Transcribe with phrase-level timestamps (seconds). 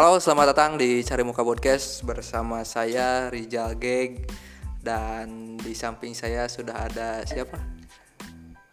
[0.00, 4.32] Halo, selamat datang di Cari Muka Podcast bersama saya Rijal Geg
[4.80, 7.60] dan di samping saya sudah ada siapa?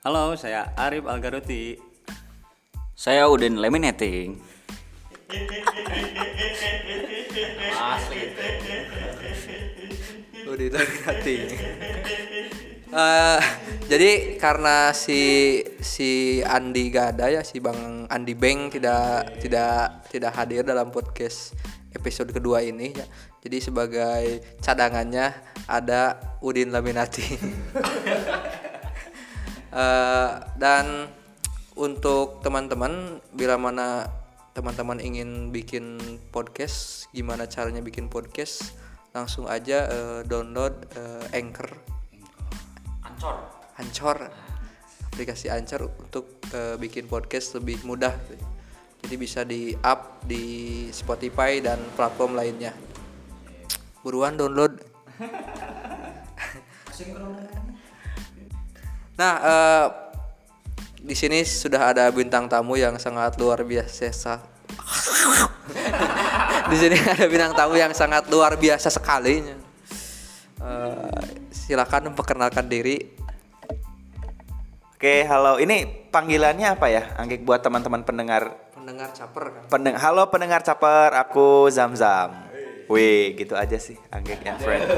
[0.07, 1.75] Halo, saya Arif Algaruti.
[2.95, 4.39] Saya Udin Laminating.
[7.75, 8.23] Asli.
[10.48, 11.38] Udin Laminati.
[12.88, 13.39] Eh,
[13.88, 20.32] jadi karena si si Andi gak ada ya si Bang Andi Beng tidak tidak tidak
[20.36, 21.55] hadir dalam podcast
[21.95, 23.07] episode kedua ini ya.
[23.42, 25.31] Jadi sebagai cadangannya
[25.65, 27.25] ada Udin Laminati.
[29.68, 31.11] Eh, dan
[31.75, 34.09] untuk teman-teman bila mana
[34.56, 36.00] teman-teman ingin bikin
[36.33, 38.73] podcast, gimana caranya bikin podcast?
[39.11, 41.69] Langsung aja eh, download eh, Anchor
[43.06, 43.56] Ancor.
[43.77, 44.47] Ancor
[45.17, 48.13] aplikasi Ancor untuk eh, bikin podcast lebih mudah.
[49.02, 52.69] Jadi bisa di up di Spotify dan platform lainnya.
[54.06, 54.78] Buruan download.
[59.17, 59.88] Nah eh,
[61.02, 64.14] di sini sudah ada bintang tamu yang sangat luar biasa.
[66.69, 69.41] Di sini ada bintang tamu yang sangat luar biasa sekali.
[70.58, 73.17] Eh, silakan memperkenalkan diri
[74.98, 75.62] Oke, halo.
[75.62, 77.14] Ini panggilannya apa ya?
[77.22, 78.66] Anggik buat teman-teman pendengar.
[78.73, 82.34] pendengar caper kan Pendeng halo pendengar caper, aku Zam Zam.
[82.90, 84.81] Wih, gitu aja sih, Anggik and friend.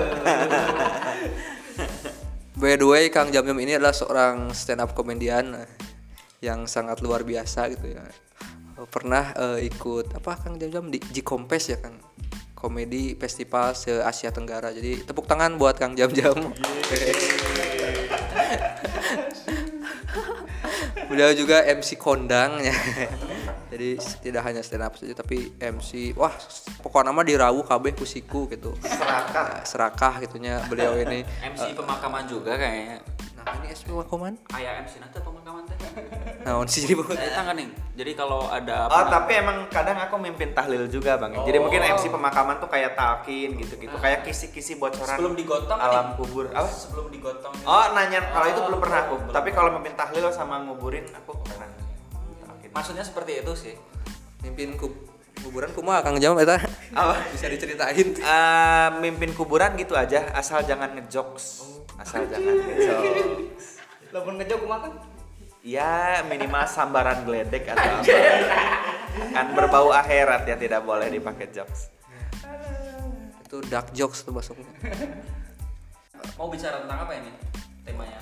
[2.64, 5.68] By the way, Kang Jam Jam ini adalah seorang stand up komedian eh,
[6.48, 8.00] yang sangat luar biasa gitu ya.
[8.80, 12.00] Eh, Pernah eh, ikut apa Kang Jam Jam di G-Kompes ya Kang?
[12.56, 14.72] Komedi festival se Asia Tenggara.
[14.72, 16.56] Jadi tepuk tangan buat Kang Jam Jam.
[21.10, 22.74] Beliau juga MC kondang ya.
[23.70, 26.14] Jadi tidak hanya stand up saja tapi MC.
[26.14, 26.34] Wah,
[26.82, 28.78] pokoknya nama dirawu kabeh kusiku gitu.
[28.82, 29.66] Serakah.
[29.66, 31.26] Serakah gitunya beliau ini.
[31.54, 33.02] MC pemakaman juga kayaknya.
[33.40, 34.38] Nah, ini SP Wakoman.
[34.54, 35.59] Ayah MC nanti pemakaman.
[36.40, 37.68] Nah, sih jadi buat Saya kan nih.
[37.94, 41.36] Jadi kalau ada Oh, tapi emang kadang aku mimpin tahlil juga, Bang.
[41.36, 46.16] Jadi mungkin MC pemakaman tuh kayak talkin gitu-gitu, kayak kisi-kisi bocoran sebelum digotong alam nih.
[46.16, 46.46] kubur.
[46.50, 46.70] Apa?
[46.72, 47.54] sebelum digotong.
[47.68, 49.16] Oh, nanya kalau itu belum pernah aku.
[49.30, 51.68] Tapi kalau mimpin tahlil sama nguburin aku pernah.
[52.48, 52.70] Talkin.
[52.72, 53.76] Maksudnya seperti itu sih.
[54.40, 54.88] mimpin ku
[55.44, 56.56] kuburan kumaha Kang Jam eta
[56.96, 57.28] Apa?
[57.32, 61.68] bisa diceritain Eh, mimpin kuburan gitu aja, asal jangan ngejokes.
[62.00, 63.84] Asal jangan ngejokes.
[64.16, 64.94] Lamun ngejok kumaha kan?
[65.60, 68.16] Ya minimal sambaran geledek atau apa.
[69.36, 71.92] Kan berbau akhirat ya tidak boleh dipakai jokes.
[73.50, 74.70] itu dark jokes tuh masuknya
[76.38, 77.34] Mau bicara tentang apa ini?
[77.82, 78.22] Temanya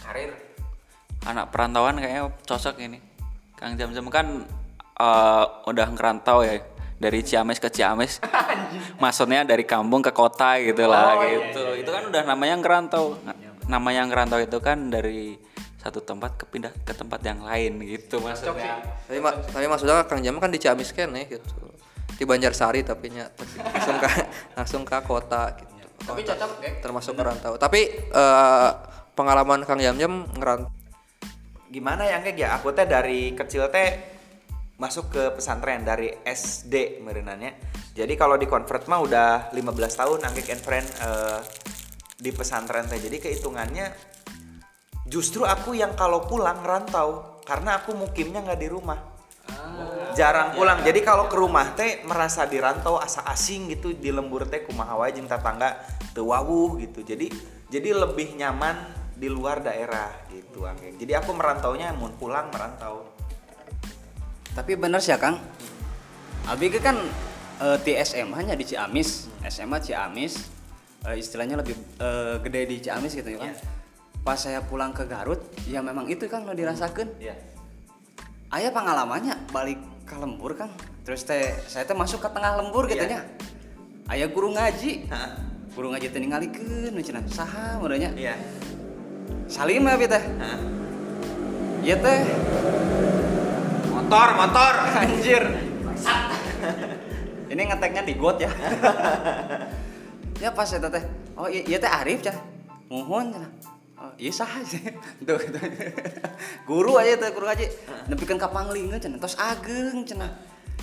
[0.00, 0.32] karir.
[1.28, 2.98] Anak perantauan kayaknya cocok ini.
[3.52, 4.48] Kang Jam Jam kan
[4.96, 6.64] eh, udah ngerantau ya
[6.96, 8.18] dari Ciamis ke Ciamis.
[9.02, 11.76] Maksudnya dari kampung ke kota gitu lah gitu.
[11.76, 13.20] Itu kan udah namanya ngerantau.
[13.22, 15.34] Nah, Namanya ngerantau itu kan dari
[15.86, 18.82] satu tempat ke pindah ke tempat yang lain gitu maksudnya.
[19.06, 21.70] tapi ma- tapi maksudnya Kang Jam kan di Ciamis kan ya gitu
[22.16, 24.08] di Banjarsari tapi nya tapi langsung ke
[24.58, 25.74] langsung ke kota gitu
[26.06, 26.74] Tapi cocok, Gek.
[26.84, 28.70] termasuk ngerantau tapi eh,
[29.14, 30.74] pengalaman Kang Jam Jam ngerantau
[31.66, 32.56] Gimana ya Angge ya?
[32.56, 33.98] Aku teh dari kecil teh
[34.78, 37.52] masuk ke pesantren dari SD merenannya.
[37.90, 39.60] Jadi kalau di convert mah udah 15
[40.00, 41.40] tahun Angge and friend eh,
[42.16, 43.02] di pesantren teh.
[43.02, 43.86] Jadi kehitungannya
[45.06, 49.00] justru aku yang kalau pulang ngerantau karena aku mukimnya nggak di rumah.
[50.16, 54.64] jarang pulang jadi kalau ke rumah teh merasa dirantau asa asing gitu di lembur teh
[54.64, 55.76] kumaha wae jeung tetangga
[56.16, 57.28] teu wawuh gitu jadi
[57.68, 58.74] jadi lebih nyaman
[59.12, 60.96] di luar daerah gitu Angge.
[60.96, 63.12] jadi aku merantaunya mau pulang merantau
[64.56, 65.36] Tapi bener sih ya Kang.
[66.48, 66.96] Abi kan
[67.60, 70.48] eh, di SMA hanya di Ciamis, SMA Ciamis,
[71.04, 73.52] eh, istilahnya lebih eh, gede di Ciamis gitu ya kan.
[74.26, 75.38] Pas saya pulang ke Garut,
[75.70, 77.14] ya memang itu kan lo dirasakan.
[77.22, 77.38] ya
[78.50, 80.66] Ayah pengalamannya balik ke lembur kan.
[81.06, 83.22] Terus teh saya teh masuk ke tengah lembur gitu nya.
[84.10, 85.06] Ayah guru ngaji.
[85.14, 85.38] Hah?
[85.78, 87.22] Guru ngaji teh ningalikeun cenah.
[87.30, 88.10] Saha mudanya?
[88.18, 88.34] iya
[89.46, 90.24] Salim ya teh.
[90.42, 90.58] Hah?
[91.86, 92.18] Iya teh.
[93.94, 94.74] motor motor
[95.06, 95.44] Anjir.
[97.54, 98.50] Ini ngeteknya di got ya.
[100.42, 101.06] ya pas eta teh.
[101.38, 102.34] Oh iya, iya teh Arif cah.
[102.90, 103.75] Mohon cenah.
[103.96, 104.80] Oh, iya sah sih.
[105.26, 105.56] Tuh, gitu.
[106.64, 107.64] Guru aja teh guru ngaji.
[108.06, 109.16] Nepikeun ka panglingeun cenah.
[109.16, 110.28] Tos ageng cenah.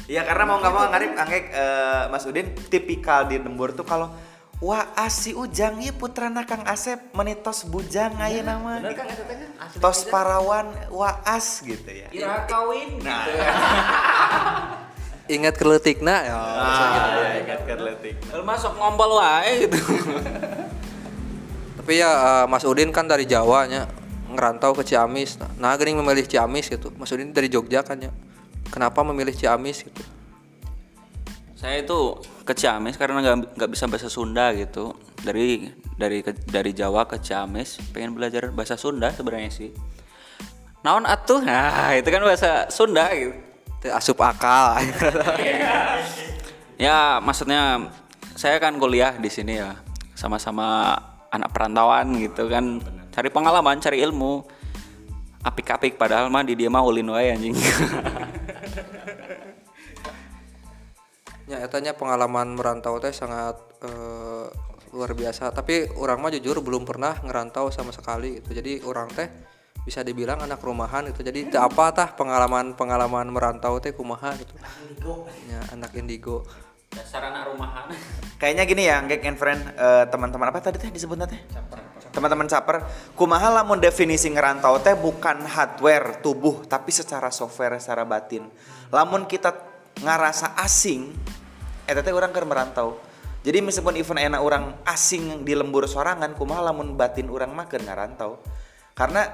[0.04, 4.12] Iya karena mau nggak mau ngarip Angge eh, Mas Udin tipikal di lembur tuh kalau
[4.60, 9.36] Wah asi ujang ya putrana Kang Asep menitos bujang aja nama Bener kan eta teh?
[9.60, 13.28] Asli tos parawan waas gitu ya Ira kawin Nah.
[13.28, 13.44] gitu.
[15.36, 18.16] ingat keletikna ya Ah, ya, ingat kerletik.
[18.24, 19.80] Kalau masuk ngompol wae gitu.
[21.84, 23.92] tapi ya eh, Mas Udin kan dari Jawa nya
[24.32, 28.10] ngerantau ke Ciamis nah gering memilih Ciamis gitu Mas Udin dari Jogja kan ya
[28.72, 30.04] kenapa memilih Ciamis gitu
[31.54, 34.92] Saya itu ke Ciamis karena nggak nggak bisa bahasa Sunda gitu.
[35.24, 39.72] Dari dari ke- dari Jawa ke Ciamis pengen belajar bahasa Sunda sebenarnya sih.
[40.84, 41.40] Naon atuh?
[41.40, 43.32] Nah, itu kan bahasa Sunda gitu.
[43.96, 44.84] Asup akal
[46.84, 47.92] Ya, maksudnya
[48.36, 49.80] saya kan kuliah di sini ya,
[50.20, 51.00] sama-sama
[51.34, 52.78] anak perantauan gitu kan,
[53.10, 54.46] cari pengalaman, cari ilmu.
[55.44, 57.52] Apik-apik padahal mah di dia mah ulin wae anjing.
[61.52, 64.48] ya etanya pengalaman merantau teh sangat eh,
[64.96, 65.52] luar biasa.
[65.52, 68.56] Tapi orang mah jujur belum pernah ngerantau sama sekali gitu.
[68.56, 69.28] Jadi orang teh
[69.84, 71.28] bisa dibilang anak rumahan gitu.
[71.28, 74.56] Jadi teu apa tah pengalaman pengalaman merantau teh kumaha gitu.
[75.52, 76.48] Ya anak indigo
[76.94, 77.90] Dasar anak rumahan.
[78.42, 81.42] Kayaknya gini ya, Gek and Friend, eh, teman-teman apa tadi teh disebutnya teh?
[82.14, 82.86] Teman-teman caper,
[83.18, 88.46] kumaha lamun definisi ngerantau teh bukan hardware tubuh, tapi secara software, secara batin.
[88.94, 89.50] Lamun kita
[89.98, 91.10] ngerasa asing,
[91.90, 93.02] eta teh orang keur merantau.
[93.44, 97.82] Jadi meskipun event enak orang asing di lembur sorangan, kumaha lamun batin orang mah keur
[97.82, 98.40] ngarantau.
[98.94, 99.26] Karena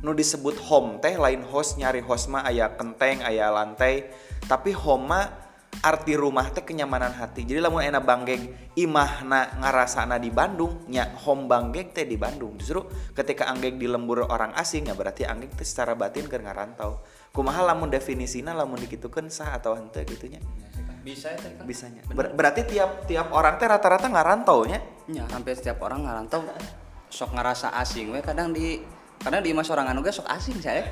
[0.00, 4.08] nu disebut home teh lain host nyari host mah aya kenteng, aya lantai,
[4.48, 5.43] tapi home mah
[5.82, 7.42] arti rumah teh kenyamanan hati.
[7.42, 8.42] Jadi lamun enak banggeng
[8.78, 12.54] imahna ngarasana di Bandung nya home banggeng teh di Bandung.
[12.60, 12.86] Justru
[13.16, 17.02] ketika anggeng di lembur orang asing ya berarti anggeng teh secara batin keur ngarantau.
[17.34, 20.38] Kumaha lamun definisina lamun dikitukeun sah atau henteu gitunya
[21.02, 21.66] Bisa ya kan?
[21.66, 24.78] bisanya Ber- berarti tiap tiap orang teh rata-rata ngarantau nya?
[25.10, 26.46] Ya, hampir setiap orang ngarantau.
[27.10, 28.78] Sok ngerasa asing we kadang di
[29.18, 30.86] kadang di mas sorangan oge sok asing saya.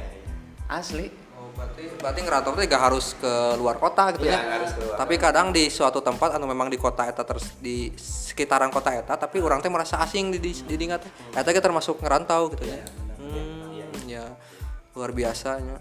[0.66, 1.21] Asli.
[1.52, 4.40] Berarti berarti ngerantau teh gak harus ke luar kota gitu Iya, ya.
[4.40, 7.92] nggak harus keluar Tapi kadang di suatu tempat atau memang di kota eta terus di
[7.96, 11.12] sekitaran kota eta tapi orang teh merasa asing di di, di dingat teh.
[11.36, 12.80] Eta ge termasuk ngerantau gitu ya.
[13.20, 14.24] Hmm, ya
[14.92, 15.80] luar biasanya.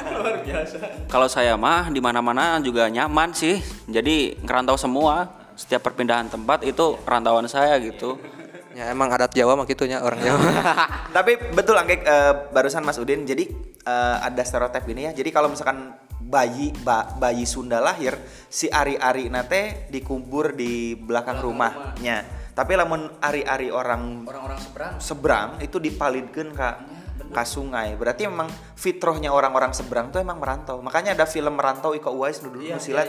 [1.12, 3.60] Kalau saya mah di mana-mana juga nyaman sih.
[3.88, 5.44] Jadi ngerantau semua.
[5.56, 8.20] Setiap perpindahan tempat itu rantauan saya gitu.
[8.76, 10.36] Ya emang adat Jawa mah gitunya orang Jawa.
[11.16, 13.24] Tapi betul Anggek eh, barusan Mas Udin.
[13.24, 13.48] Jadi
[13.88, 15.16] eh, ada stereotip ini ya.
[15.16, 18.20] Jadi kalau misalkan bayi ba- bayi Sunda lahir
[18.52, 22.44] si ari-ari nate dikubur di belakang rumahnya.
[22.52, 26.68] Tapi lamun ari-ari orang Orang-orang seberang seberang itu dipalidkeun ka
[27.32, 27.96] ka sungai.
[27.96, 30.84] Berarti memang fitrohnya orang-orang seberang tuh emang merantau.
[30.84, 33.08] Makanya ada film Merantau Iko Uwais nu dulu nu silat.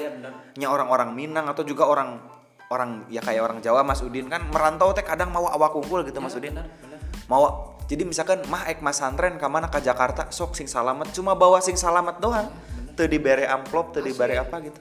[0.56, 2.37] nya orang-orang Minang atau juga orang
[2.68, 6.20] orang ya kayak orang Jawa Mas Udin kan merantau teh kadang mau awak kumpul gitu
[6.20, 6.56] Mas Udin.
[7.32, 11.36] Mau jadi misalkan mah ek Mas Santren ka mana ke Jakarta sok sing salamet cuma
[11.40, 12.52] bawa sing salamet doang.
[12.98, 14.80] Teu dibere amplop, teu dibere apa gitu.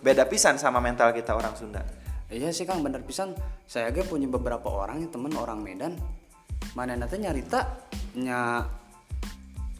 [0.00, 1.84] Beda pisan sama mental kita orang Sunda.
[2.30, 3.36] Iya sih Kang bener pisan.
[3.68, 5.94] Saya ge punya beberapa orang ya temen orang Medan.
[6.74, 7.66] Mana nanti nyarita
[8.16, 8.66] nya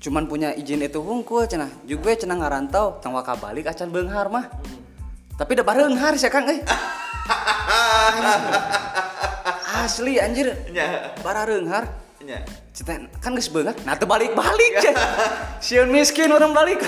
[0.01, 1.73] cuman punya izin itu hungkul cenah.
[1.89, 4.47] Juga cenah ngarantau tang balik acan beunghar mah.
[5.41, 6.61] Tapi da bareunghar sih Kang euy.
[9.81, 10.53] Asli anjir.
[10.69, 11.17] Nya.
[11.25, 11.89] Barareunghar.
[12.21, 12.45] Nya.
[12.77, 13.73] Cita kan geus beunghar.
[13.89, 15.09] Nah teu balik-balik cenah.
[15.65, 16.85] Sieun miskin orang balik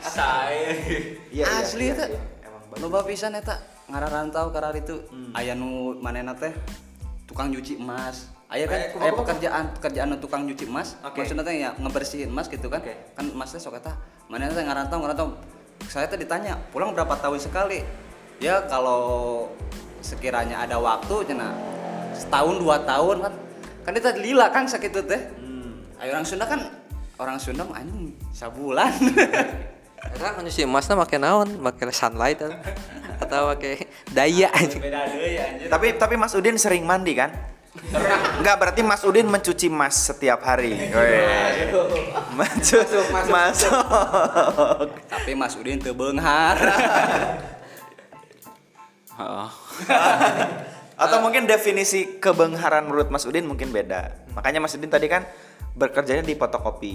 [0.00, 0.72] Saya.
[1.28, 1.92] Iya, iya, Asli.
[1.92, 2.80] Emang bagus.
[2.80, 3.60] Loba pisan eta
[3.92, 5.04] ngararantau karar itu.
[5.36, 6.56] Aya nu manehna teh
[7.28, 8.32] tukang nyuci emas.
[8.48, 10.96] Aya kan Eh, aya pekerjaan pekerjaan nu tukang nyuci emas.
[11.04, 11.20] Oke.
[11.20, 12.80] Maksudnya teh ya ngebersihin emas gitu kan.
[12.80, 13.12] Oke.
[13.12, 13.92] Kan emas teh sok eta
[14.32, 15.28] manehna teh ngarantau ngarantau.
[15.86, 17.82] Saya teh ditanya, "Pulang berapa tahun sekali?"
[18.42, 19.46] Ya kalau
[20.04, 21.56] sekiranya ada waktu cenah
[22.12, 23.32] setahun dua tahun kan
[23.84, 25.20] kan kita lila kan sakitu teh.
[25.96, 26.60] Ayo orang Sunda kan
[27.16, 28.92] orang Sunda anjing sabulan.
[30.14, 31.56] Eta nyuci emasna make naon?
[31.58, 32.38] Make sunlight
[33.16, 34.80] atau, make daya anjir.
[35.72, 37.32] Tapi tapi Mas Udin sering mandi kan?
[38.40, 40.76] Enggak berarti Mas Udin mencuci emas setiap hari.
[40.76, 41.72] Weh.
[42.36, 44.86] Masuk masuk.
[45.08, 46.58] Tapi Mas Udin teu beunghar.
[49.16, 49.48] Heeh.
[51.02, 54.16] Atau mungkin definisi kebengharan menurut Mas Udin mungkin beda.
[54.32, 55.28] Makanya Mas Udin tadi kan
[55.76, 56.94] bekerjanya di fotokopi.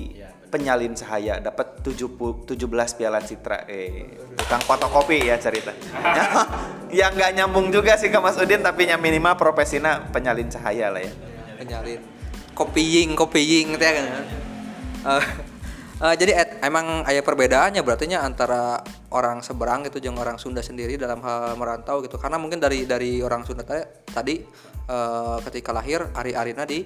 [0.52, 3.64] Penyalin cahaya dapat 70 17 piala citra.
[3.72, 5.72] Eh, tukang fotokopi ya cerita.
[6.92, 11.00] ya nggak nyambung juga sih ke Mas Udin tapi yang minimal profesinya penyalin cahaya lah
[11.00, 11.14] ya.
[11.56, 12.02] penyalin
[12.58, 14.06] copying copying teh kan
[15.02, 15.24] Eh,
[15.98, 20.62] eh, jadi et- emang ada perbedaannya berarti nya antara orang seberang gitu jeung orang Sunda
[20.62, 24.36] sendiri dalam hal merantau gitu karena mungkin dari dari orang Sunda tadi,
[24.86, 26.86] eh, ketika lahir ari-arina di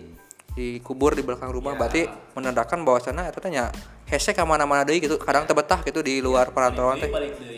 [0.55, 3.67] dikubur di belakang rumah berarti menandakan bahwasannya eta teh nya
[4.07, 5.19] hese ke mana-mana deui gitu.
[5.19, 7.11] Kadang tebetah gitu di luar perantauan teh.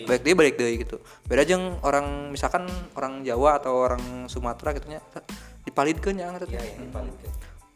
[0.09, 0.97] baik deui balik deui gitu.
[1.29, 2.65] Beda jeung orang misalkan
[2.97, 4.99] orang Jawa atau orang Sumatera gitu nya
[5.63, 6.57] dipalidkeun nya eta teh.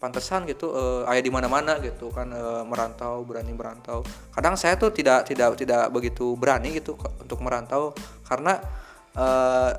[0.01, 4.01] pantesan gitu eh, aya di mana-mana gitu kan eh, merantau berani merantau.
[4.33, 7.93] Kadang saya tuh tidak tidak tidak begitu berani gitu untuk merantau
[8.25, 8.57] karena
[9.13, 9.71] eh,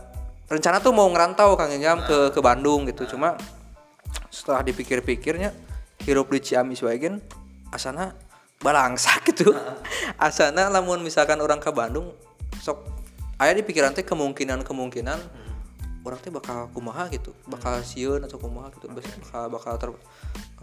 [0.46, 3.10] rencana tuh mau ngerantau Kang Jam ke ke Bandung gitu.
[3.10, 3.34] Cuma
[4.32, 5.52] setelah dipikir-pikirnya
[6.02, 7.20] hirup di Ciamis wae gen
[7.70, 8.12] asana
[8.58, 9.52] balangsa gitu
[10.18, 12.10] asana lamun misalkan orang ke Bandung
[12.62, 12.82] sok
[13.38, 15.18] aya di pikiran teh kemungkinan-kemungkinan
[16.02, 19.90] orang teh bakal kumaha gitu bakal sieun atau kumaha gitu bakal bakal ter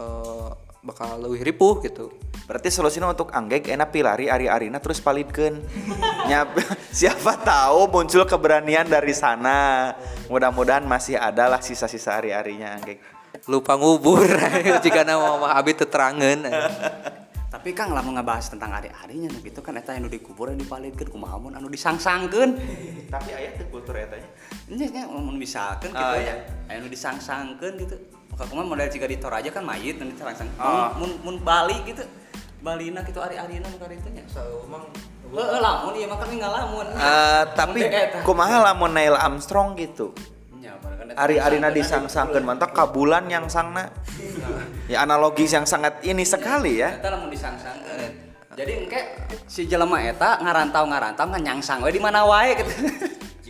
[0.00, 2.08] eh, bakal lebih ripuh gitu
[2.50, 5.62] Berarti solusinya untuk anggek enak pilari ari arina terus palidkeun.
[6.28, 6.58] Nyap,
[6.90, 9.94] siapa tahu muncul keberanian dari sana.
[10.26, 12.98] Mudah-mudahan masih ada lah sisa-sisa ari arinya anggek.
[13.46, 14.26] Lupa ngubur
[14.84, 16.38] jika nama mah abi teterangan
[17.50, 21.10] tapi kang lah mau ngebahas tentang ari-arinya nu gitu kan eta anu dikubur anu dipalidkeun
[21.10, 22.54] kumaha mun anu disangsangkeun
[23.10, 24.22] Tapi ayat tuh kultur etanya.
[24.70, 26.30] ini nya mun misalkan gitu Oh, ya
[26.70, 26.78] iya.
[26.78, 27.98] anu disangsangkeun gitu
[28.30, 30.94] maka kumaha model jika di Toraja kan mayit nu disangsang Oh.
[31.02, 32.06] mun mun Bali gitu
[32.62, 34.22] Balina gitu ari-arina nu kareu nya
[35.30, 36.86] Heeh lamun ieu mah kan lamun.
[36.90, 38.18] Eh, tapi Mun eta.
[38.26, 40.10] kumaha lamun Neil Armstrong gitu.
[41.16, 43.90] Ari arina disangsangkeun disangsangkeun mantap ka bulan yang sangna.
[44.86, 46.98] Ya analogis yang sangat ini sekali ya.
[46.98, 48.12] Eta lamun disangsangkeun.
[48.54, 49.00] Jadi engke
[49.46, 52.72] si jelema eta ngarantau-ngarantau ngan nyangsang we di mana wae gitu.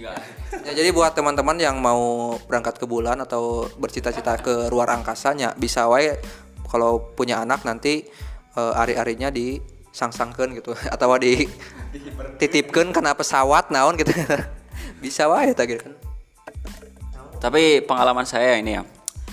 [0.00, 5.84] Ya, jadi buat teman-teman yang mau berangkat ke bulan atau bercita-cita ke luar angkasanya bisa
[5.92, 6.16] wae
[6.64, 8.08] kalau punya anak nanti
[8.56, 11.44] eh, ari-arinya disangsangkeun gitu atau di
[12.40, 14.16] titipkeun kena pesawat naon gitu.
[15.04, 15.92] bisa wae gitu kan.
[17.40, 18.84] Tapi pengalaman saya ini ya,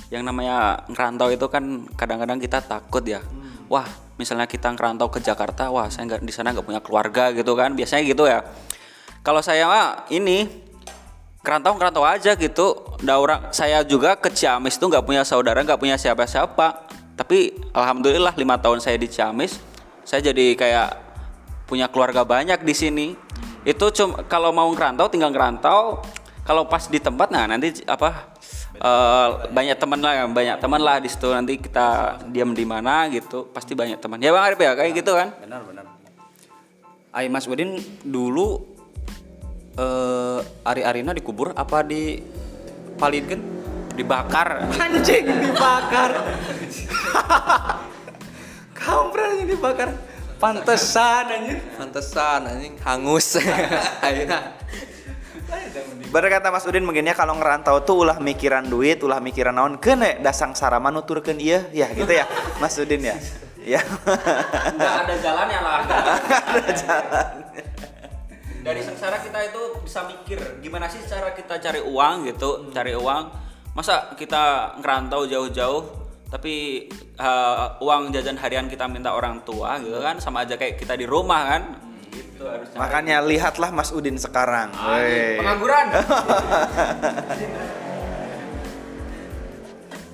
[0.08, 3.20] yang namanya ngerantau itu kan kadang-kadang kita takut ya.
[3.68, 3.84] Wah,
[4.16, 7.76] misalnya kita ngerantau ke Jakarta, wah saya nggak di sana nggak punya keluarga gitu kan,
[7.76, 8.48] biasanya gitu ya.
[9.20, 10.48] Kalau saya mah ini
[11.44, 12.96] ngerantau ngerantau aja gitu.
[13.04, 16.88] Da orang saya juga ke Ciamis tuh nggak punya saudara, nggak punya siapa-siapa.
[17.20, 19.60] Tapi alhamdulillah lima tahun saya di Ciamis,
[20.08, 20.90] saya jadi kayak
[21.68, 23.08] punya keluarga banyak di sini.
[23.68, 26.00] Itu cuma kalau mau ngerantau tinggal ngerantau.
[26.48, 28.32] Kalau pas di tempat nah nanti apa
[28.80, 33.51] eh, banyak teman lah banyak teman lah di situ nanti kita diam di mana gitu
[33.51, 35.84] pasti banyak teman ya bang Arif ya kayak gitu kan Benar benar.
[37.12, 37.75] Ai Mas Udin
[38.08, 38.63] dulu
[39.75, 42.24] eh ari-arina dikubur apa di
[42.96, 43.58] palidkeun?
[43.98, 46.12] dibakar Anjing dibakar.
[48.77, 49.89] Kampret ini dibakar.
[50.38, 51.58] Pantesan anjir.
[51.82, 53.42] Pantesan anjing hangus.
[56.12, 60.56] Berkata Mas Udin mungkinnya kalau ngerantau tuh ulah mikiran duit, ulah mikiran naon kene dasang
[60.56, 61.63] sarama nuturkeun ieu.
[61.72, 62.27] Ya gitu ya
[62.60, 63.16] Mas Udin ya.
[63.68, 63.84] Ya.
[64.80, 65.77] nggak ada jalannya lah
[66.56, 67.27] ada jalan.
[68.63, 73.24] Dari sengsara kita itu bisa mikir gimana sih cara kita cari uang gitu cari uang.
[73.75, 76.88] Masa kita ngerantau jauh-jauh tapi
[77.20, 81.08] eh, uang jajan harian kita minta orang tua gitu kan sama aja kayak kita di
[81.08, 81.63] rumah kan
[82.38, 82.77] gitu harus cari.
[82.77, 84.70] Makanya lihatlah Mas Udin sekarang.
[84.77, 85.41] Woi.
[85.41, 85.89] pengangguran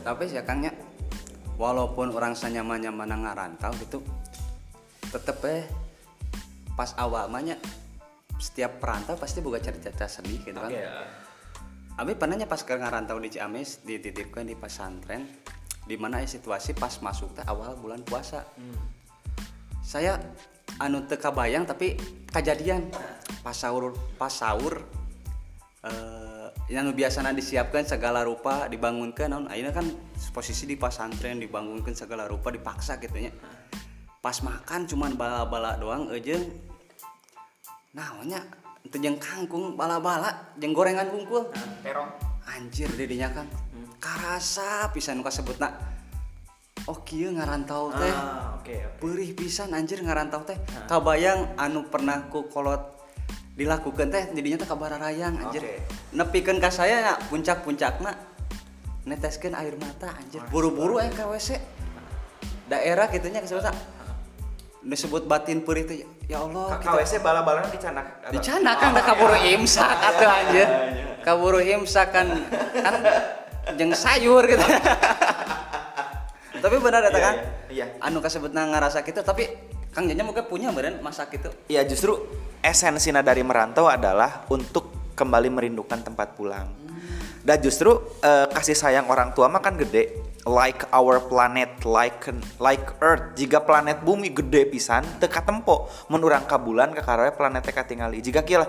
[0.08, 0.72] Tapi sih Kangnya
[1.60, 4.00] walaupun orang sanyaman-nyaman ngarantau gitu
[5.12, 5.64] tetep eh
[6.74, 7.60] pas awal mahnya
[8.42, 10.72] setiap perantau pasti buka cerita-cerita sedih gitu kan.
[11.94, 15.30] Abi pernahnya pas ke ngarantau di Ciamis dititipkan di pesantren
[15.86, 18.44] di mana ya situasi pas masuk teh awal bulan puasa.
[19.86, 20.18] Saya
[20.82, 22.00] anu teu kabayang tapi
[22.32, 22.90] kejadian
[23.46, 24.82] pas sahur pas sahur
[25.84, 26.34] eh
[26.72, 29.52] yang biasanya disiapkan segala rupa dibangunkan naon?
[29.52, 29.84] Ayeuna kan
[30.32, 33.36] posisi di pesantren dibangunkan segala rupa dipaksa gitu nya.
[34.24, 36.48] Pas makan cuman bala-bala doang ejeung
[37.92, 38.40] naonnya
[38.88, 41.52] itu jeung kangkung bala-bala jeung gorengan kungkul.
[41.84, 42.10] Terong.
[42.48, 43.48] Anjir didinya kan
[44.00, 45.72] karasa pisan nu kasebutna
[46.88, 49.00] oh kieu ngarantau teh Ah, oke oke.
[49.00, 52.82] Perih pisan anjir ngarantau teh kabayang anu pernah ku kolot
[53.54, 55.76] dilakukan teh jadinya teh kabararayang anjir Oke.
[56.12, 58.12] nepikeun ka saya ya puncak-puncakna
[59.06, 61.60] neteskeun air mata anjir buru-buru eh ka WC
[62.66, 63.68] daerah gitunya kesebut
[64.84, 65.98] disebut batin perih teh
[66.28, 68.06] ya Allah kita- KWC bala-balana dicanak.
[68.32, 70.68] Dicana kan udah kaburu imsak atuh anjir.
[71.24, 72.28] Kaburu imsak kan
[72.76, 72.96] kan
[73.80, 74.60] jeung sayur gitu.
[76.64, 77.36] tapi benar eta Iya, kan?
[77.68, 77.86] iya.
[78.00, 79.52] Anu kasebutna ngarasa gitu tapi
[79.92, 81.52] Kang Janya mungkin punya beren masak gitu.
[81.68, 82.24] Ya justru
[82.64, 86.72] esensinya dari merantau adalah untuk kembali merindukan tempat pulang.
[87.44, 90.32] Dan justru eh, kasih sayang orang tua mah kan gede.
[90.44, 92.20] Like our planet, like
[92.60, 93.32] like Earth.
[93.40, 95.88] Jika planet bumi gede pisan, teka tempo.
[96.12, 98.20] Menurang ka bulan ke karawe planetnya katingali.
[98.20, 98.68] Jika kira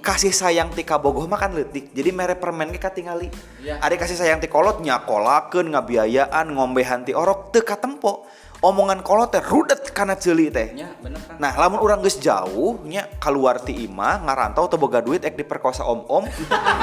[0.00, 1.92] kasih sayang ti kabogoh mah kan leutik.
[1.92, 3.28] Jadi mere permen ge katingali.
[3.62, 8.26] Ada kasih sayang ti kolot nyakolakeun ngabiayaan ngombehan ti orok teu katempo.
[8.60, 10.76] Omongan kolot teh rudet kana ceuli teh.
[10.76, 11.40] Ya, bener kan.
[11.40, 15.84] Nah, lamun orang geus jauh nya keluar ti imah ngarantau teu boga duit ek diperkosa
[15.84, 16.28] om-om.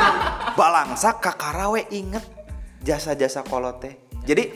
[0.57, 2.25] balangsa ka Karawe inget
[2.81, 3.93] jasa-jasa kolot teh.
[4.25, 4.49] Jadi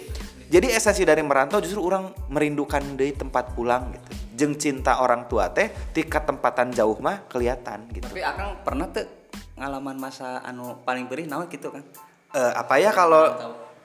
[0.51, 4.11] jadi esensi dari merantau justru orang merindukan deui tempat pulang gitu.
[4.41, 8.09] Jeung cinta orang tua teh ti tempatan jauh mah kelihatan gitu.
[8.09, 9.05] Tapi Akang pernah tuh
[9.53, 11.85] ngalaman masa anu paling perih naon gitu kan?
[12.33, 13.29] Eh, apa ya kalau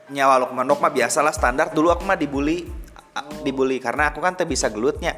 [0.08, 1.76] nyawa Lukman mah biasalah standar.
[1.76, 2.64] Dulu aku mah dibully
[3.12, 5.12] a- dibully karena aku kan teh bisa gelutnya.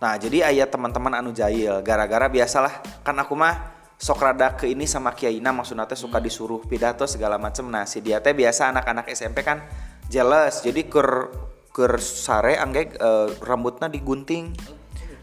[0.00, 3.04] Nah jadi ayah teman-teman anu jahil gara-gara biasalah.
[3.04, 7.36] Kan aku mah sok rada ke ini sama Kiaina maksudnya teh suka disuruh pidato segala
[7.36, 7.68] macem.
[7.68, 9.60] Nah si dia teh biasa anak-anak SMP kan
[10.08, 10.64] jealous.
[10.64, 11.28] Jadi ker
[11.74, 14.77] ker sare anggek eh, rambutnya digunting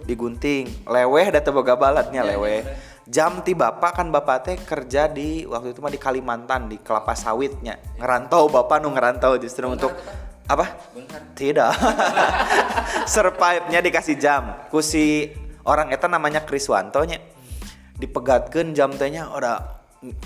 [0.05, 0.85] digunting.
[0.85, 2.63] Leweh da teu boga balatnya leweh.
[3.05, 7.13] jam ti bapak kan bapak teh kerja di waktu itu mah di Kalimantan di kelapa
[7.13, 7.77] sawitnya.
[8.01, 9.93] Ngerantau bapak nu ngerantau justru untuk
[10.50, 10.74] apa?
[11.38, 11.71] Tidak.
[13.13, 14.57] Survive-nya dikasih jam.
[14.74, 15.29] Ku si
[15.69, 17.21] orang eta namanya Kriswanto nya
[18.01, 19.85] dipegatkeun jam tehnya udah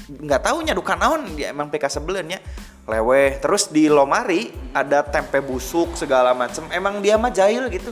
[0.09, 2.39] nggak tahunya duka naon dia emang PK sebelumnya
[2.88, 3.43] leweh.
[3.43, 6.63] Terus di lomari ada tempe busuk segala macem.
[6.71, 7.91] Emang dia mah jahil gitu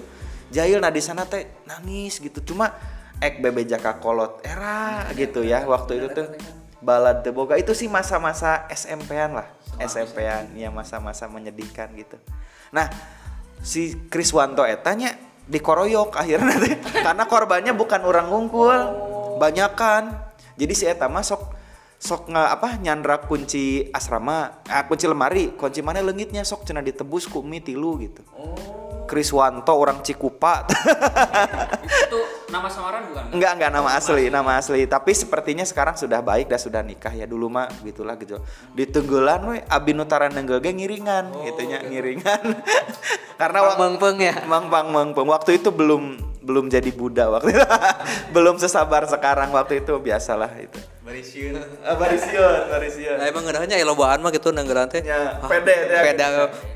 [0.54, 2.39] jahil nah di sana teh nangis gitu.
[2.44, 2.72] Cuma
[3.18, 6.27] ek bebe jaka kolot era gitu ya waktu itu tuh
[6.80, 7.58] balad teu boga.
[7.58, 9.48] Itu sih masa-masa SMP-an lah.
[9.77, 12.18] SMP-an ya masa-masa menyedihkan gitu.
[12.72, 12.89] Nah
[13.62, 15.13] si Kriswanto etanya
[15.48, 16.75] dikoroyok akhirnya teh
[17.06, 18.77] karena korbannya bukan orang ngungkul
[19.42, 21.56] banyak kan jadi si eta masuk
[21.98, 25.54] sok nggak apa nyandra kunci asrama ah, kunci lemari.
[25.58, 28.22] Kunci mana lengitnya sok cina ditebus ku mie tilu gitu
[29.08, 30.68] Kriswanto orang Cikupa
[31.88, 33.24] Itu nama samaran bukan?
[33.36, 34.88] Enggak, enggak nama asli, nama asli.
[34.88, 37.28] Tapi sepertinya sekarang sudah baik dan sudah nikah ya.
[37.28, 38.39] Dulu mah gitulah gitu.
[38.72, 42.41] Di Tenggelan we abi nutaran nenggel ge ngiringan gitu nya, ngiringan.
[43.41, 44.34] Karena wak- Mengpeng ya.
[44.48, 45.28] Mang Pang Mengpeng.
[45.28, 47.60] Waktu itu belum belum jadi Buddha waktu itu.
[48.36, 50.80] belum sesabar sekarang waktu itu biasalah itu.
[51.04, 51.56] Barisiun.
[51.88, 53.15] Ah, Barisiun, barisiun.
[53.15, 55.04] Nah, emang ngeunaheun nya lobaan mah gitu nanggelan teh.
[55.04, 56.26] Ya, pede teh, Pede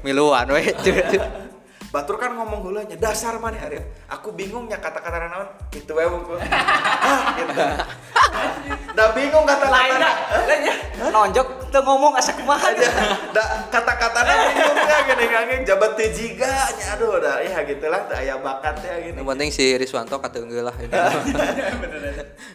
[0.04, 0.72] miluan we.
[1.92, 6.40] Batur kan ngomong hulanya dasar mana hari aku bingungnya kata-kata naon gitu wungkul.
[7.02, 7.52] Ah, gitu.
[9.12, 10.12] Bingung kata-kata Lainnya
[11.12, 12.88] nonjok tuh ngomong asa kumaha aja.
[13.36, 15.54] Da kata-katanya bingungnya gini gini.
[15.68, 17.44] Jabat teu jiga nya aduh dah.
[17.44, 18.08] Ya gitulah.
[18.08, 19.18] Teu aya bakatnya gini.
[19.20, 20.92] Yang penting si Riswanto kateungeul lah ini.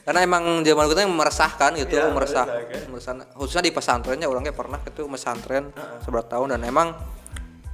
[0.07, 2.89] Karena emang zaman kita yang meresahkan gitu, Iya, meresah, meresahkan.
[2.89, 3.13] meresah.
[3.37, 5.75] Khususnya di pesantrennya orangnya pernah gitu pesantren
[6.07, 6.57] seberat tahun.
[6.57, 6.95] Dan emang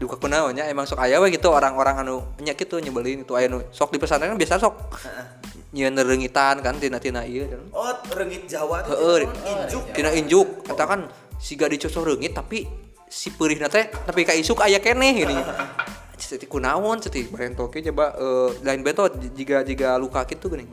[0.03, 3.62] duka kunaonnya emang sok aya we gitu orang-orang anu nya gitu nyebelin itu aya nu
[3.71, 4.75] sok di pesantren kan biasa sok
[5.73, 7.62] nyieun reungitan kan tina-tina ieu kan.
[7.71, 11.07] oh rengit Jawa tuh Heeh, injuk tina injuk katakan
[11.38, 12.67] siga dicocok reungit tapi
[13.12, 15.37] si peurihna teh tapi ka isuk aya keneh gini.
[16.23, 20.71] Cetik kunaon cetik bareng toke coba eh, lain beto jika jika luka gitu gini.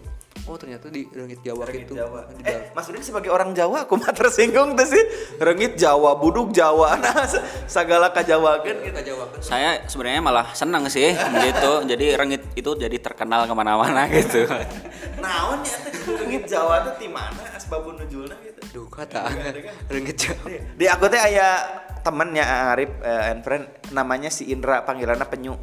[0.50, 1.94] Oh ternyata di reungit Jawa Rengit gitu.
[1.94, 2.26] Jawa.
[2.26, 5.04] Di Eh, Mas Udin sebagai orang Jawa, aku mah tersinggung tuh sih.
[5.38, 7.38] Rengit Jawa, buduk Jawa, nah se-
[7.70, 8.90] segala kajawakeun gitu.
[8.90, 9.40] Ka Jawa kan.
[9.40, 11.72] Saya sebenarnya malah senang sih gitu.
[11.86, 14.50] Jadi rengit itu jadi terkenal ke mana-mana gitu.
[15.24, 15.78] Naon ya
[16.18, 18.60] rengit Jawa tuh di mana asbabun nuzulna gitu.
[18.74, 19.30] Duh kata
[19.86, 20.50] reungit Jawa.
[20.74, 21.62] Di aku teh aya
[22.02, 25.54] temennya Arif eh, and friend namanya si Indra panggilannya penyu.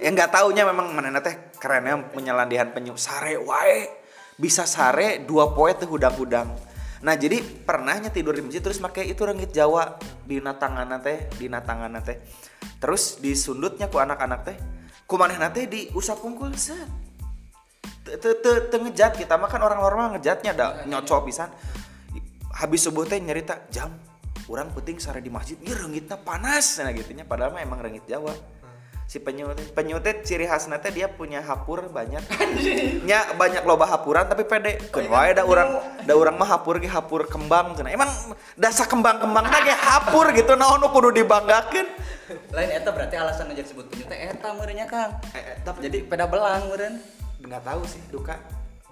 [0.00, 3.88] Ya nggak taunya memang mana teh kerennya punya landihan penyu sare wae
[4.40, 6.48] bisa sare dua poe teh hudang-hudang.
[7.02, 11.52] Nah jadi pernahnya tidur di masjid terus pakai itu rengit Jawa di natangan teh di
[11.52, 12.16] natangan teh.
[12.80, 14.56] Terus disundutnya ku anak-anak teh.
[15.04, 16.88] Ku manehna teh diusap pungkul set.
[18.72, 21.52] Ngejat kita mah kan orang-orang mah ngejatnya ada nyocok pisan
[22.52, 23.88] habis subuh teh nyerita jam
[24.52, 28.32] orang penting sare di masjid ini rengitnya panas nah gitunya padahal mah emang rengit Jawa
[29.06, 32.22] si penyu teh penyu teh ciri khasnya teh dia punya hapur banyak.
[33.08, 34.78] Nya banyak loba hapuran tapi pede.
[34.90, 38.10] Keun wae da urang da urang mah hapur ge hapur kembang cenah emang
[38.56, 41.86] dasar kembang-kembangna ge hapur gitu naon nu kudu dibanggakeun?
[42.54, 45.20] Lain eta berarti alasan ngajak sebut penyu teh eta meureunnya Kang.
[45.34, 46.96] Eh, eh, tapi Jadi peda belang meureun.
[47.42, 48.38] nggak tahu sih duka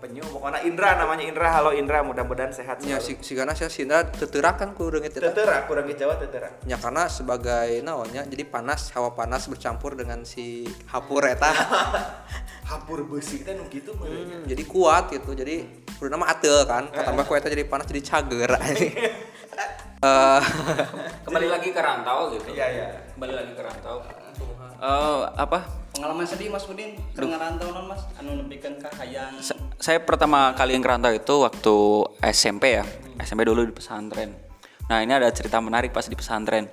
[0.00, 4.08] penyu pokoknya Indra namanya Indra halo Indra mudah-mudahan sehat Ya si si kana sia Sindra
[4.08, 5.28] teuterak kan ku reungit eta.
[5.30, 6.48] Tetera, kurang Jawa tetera.
[6.64, 11.52] Ya karena sebagai naonnya jadi panas hawa panas bercampur dengan si hapur eta.
[12.70, 14.06] Hapur besi teh nu kitu mah.
[14.06, 15.66] Hmm, jadi kuat gitu jadi
[15.98, 18.50] udah nama atel kan ketambah kue jadi panas jadi cager
[20.00, 20.40] Eh,
[21.28, 22.56] Kembali lagi ke rantau gitu.
[22.56, 22.86] Iya, iya.
[23.12, 24.00] Kembali lagi ke rantau.
[24.80, 25.79] Eh, apa?
[26.00, 29.36] Pengalaman sedih Mas Udin, keur ngarantau non Mas, anu nepikeun ka hayang.
[29.44, 31.76] Sa- saya pertama kali ngerantau itu waktu
[32.24, 32.88] SMP ya.
[33.20, 34.32] SMP dulu di pesantren.
[34.88, 36.72] Nah ini ada cerita menarik pas di pesantren.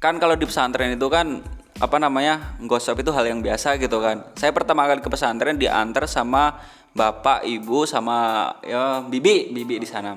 [0.00, 1.44] Kan kalau di pesantren itu kan
[1.84, 4.24] apa namanya gosok itu hal yang biasa gitu kan.
[4.40, 6.64] Saya pertama kali ke pesantren diantar sama
[6.96, 10.16] bapak ibu sama ya bibi bibi di sana.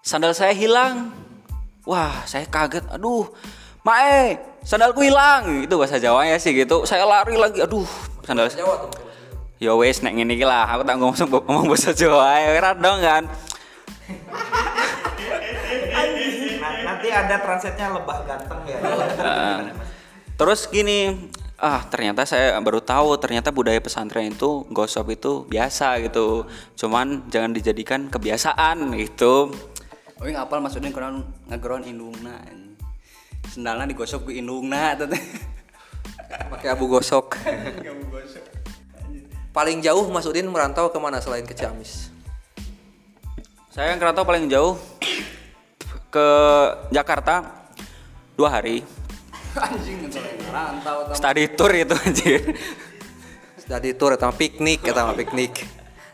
[0.00, 1.12] Sandal saya hilang.
[1.84, 2.88] Wah saya kaget.
[2.96, 3.28] Aduh
[3.84, 7.84] mae sandalku hilang itu bahasa Jawanya sih gitu saya lari lagi aduh
[8.24, 8.90] sandal Jawa tuh.
[9.62, 12.98] Ya wes nek ngene iki lah, aku tak ngomong ngomong bahasa Jawa ya ora dong
[13.00, 13.22] kan.
[16.84, 18.78] Nanti ada translate-nya lebah ganteng ya.
[18.82, 19.58] Heeh.
[20.34, 21.30] terus gini,
[21.62, 26.50] ah ternyata saya baru tahu ternyata budaya pesantren itu gosok itu biasa gitu.
[26.74, 29.54] Cuman jangan dijadikan kebiasaan gitu.
[30.18, 32.63] Oh, yang apal Mas Udin kurang ngageron indungna.
[33.54, 33.62] Anjing.
[33.62, 35.06] Sendalna digosok ku indungna teh.
[36.52, 37.38] Pakai abu gosok.
[39.54, 42.10] Paling jauh Mas Udin merantau ke mana selain ke Ciamis?
[43.70, 44.78] Saya yang kerantau paling jauh
[46.10, 46.28] ke
[46.90, 47.66] Jakarta
[48.34, 48.82] dua hari.
[49.70, 51.14] Anjing tah.
[51.14, 52.42] Study tour itu anjir.
[53.64, 55.62] Jadi tour atau piknik atau piknik.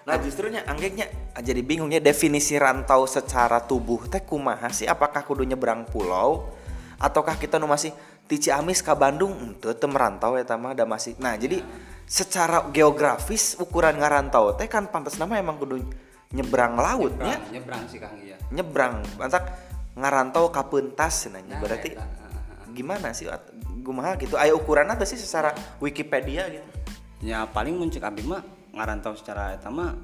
[0.05, 1.09] Nah justrunya anggeknya
[1.41, 6.60] jadi bingungnya definisi rantau secara tubuh teh kumaha sih apakah kudu nyebrang pulau
[7.01, 7.91] ataukah kita nu masih
[8.29, 9.33] ti Ciamis ke Bandung?
[9.41, 11.17] Ente teu merantau ya mah da masih.
[11.17, 11.65] Nah jadi
[12.05, 15.81] secara geografis ukuran ngarantau teh kan pantas nama emang kudu
[16.31, 18.37] nyebrang lautnya Nyebrang, nyebrang sih Kang iya.
[18.53, 18.95] nyebrang.
[19.17, 19.51] Mantak
[19.97, 22.71] ngarantau ka pentas nanya Nah, berarti eta, heeh.
[22.77, 23.27] gimana sih
[23.83, 24.37] kumaha gitu?
[24.37, 26.69] Aya ukuran apa sih secara Wikipedia gitu.
[27.25, 29.97] Ya paling muncul abi mah ngarantau secara eta mah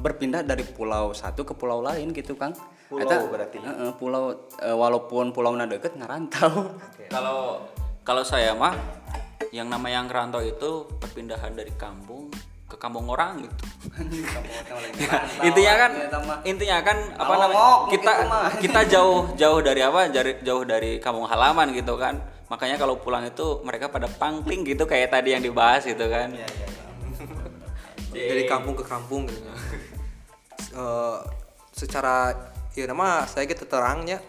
[0.00, 2.56] berpindah dari pulau satu ke pulau lain gitu Kang.
[2.90, 3.56] Pulau Eta, berarti.
[3.62, 6.74] heeh, pulau eh, walaupun pulaunya deket ngarantau.
[7.06, 7.62] Kalau
[8.02, 8.74] kalau saya mah
[9.54, 12.26] yang nama yang rantau itu perpindahan dari kampung
[12.66, 13.54] ke kampung orang gitu.
[15.42, 15.90] intinya kan
[16.46, 18.12] intinya kan apa namanya kita
[18.62, 22.14] kita jauh jauh dari apa jari- jauh dari kampung halaman gitu kan
[22.46, 26.30] makanya kalau pulang itu mereka pada pangling gitu kayak tadi yang dibahas gitu kan
[28.10, 29.46] Dari kampung ke kampung gitu.
[30.70, 31.18] Eh,
[31.74, 32.30] secara
[32.74, 34.22] ya nama saya gitu terangnya.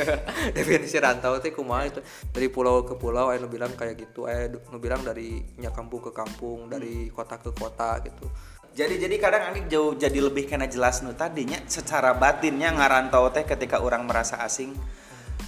[0.56, 2.00] Definisi rantau teh kumaha itu?
[2.30, 4.26] Dari pulau ke pulau nu bilang kayak gitu
[4.70, 8.26] nu bilang dari nya kampung ke kampung dari kota ke kota gitu.
[8.74, 13.46] Jadi jadi kadang Anggi jauh jadi lebih kena jelas nu tadinya secara batinnya ngarantau teh
[13.46, 14.74] ketika orang merasa asing.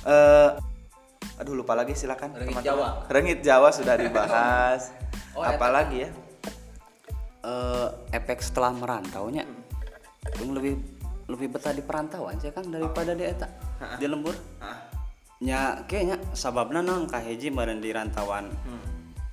[0.06, 0.50] Eh
[1.36, 2.64] aduh lupa lagi silakan Rengit teman-teman.
[2.64, 2.88] Jawa.
[3.10, 4.94] Rengit Jawa sudah dibahas.
[5.36, 5.60] Oh, eta.
[5.60, 6.10] apalagi ya?
[7.46, 9.46] Eh, efek setelah merantaunya
[10.34, 10.74] Yang lebih
[11.26, 13.48] lebih betah di perantauan sih Kang daripada di eta.
[13.98, 14.34] Di lembur.
[15.36, 18.48] nya kayaknya sababna naon kahiji meureun di rantauan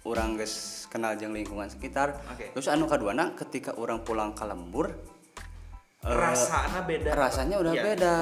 [0.04, 2.20] orang geus kenal jeung lingkungan sekitar.
[2.28, 2.52] Oke.
[2.52, 4.92] terus anu kaduana ketika orang pulang ke lembur
[6.04, 7.10] eh, rasanya beda.
[7.16, 7.84] rasanya udah Iya.
[7.88, 8.16] beda.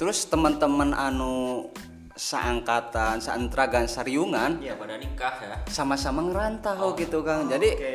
[0.00, 1.68] Terus teman-teman anu
[2.16, 5.56] seangkatan seantragan sariungan ya pada nikah ya.
[5.68, 7.52] sama-sama ngerantau gitu Kang.
[7.52, 7.94] Jadi oke.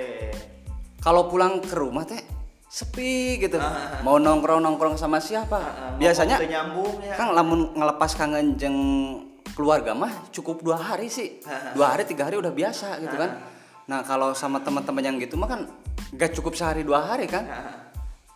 [1.01, 2.21] kalau pulang ke rumah teh
[2.76, 3.56] sepi gitu.
[4.04, 5.96] Mau nongkrong nongkrong sama siapa?
[5.96, 7.16] Biasanya ngomong teu nyambung ya.
[7.16, 8.78] Kang lamun ngelepas kangen jeng
[9.56, 11.40] keluarga mah cukup dua hari sih.
[11.72, 13.56] Dua hari tiga hari udah biasa gitu kan.
[13.86, 15.62] nah kalau sama teman-teman yang gitu mah kan
[16.18, 17.48] gak cukup sehari dua hari kan.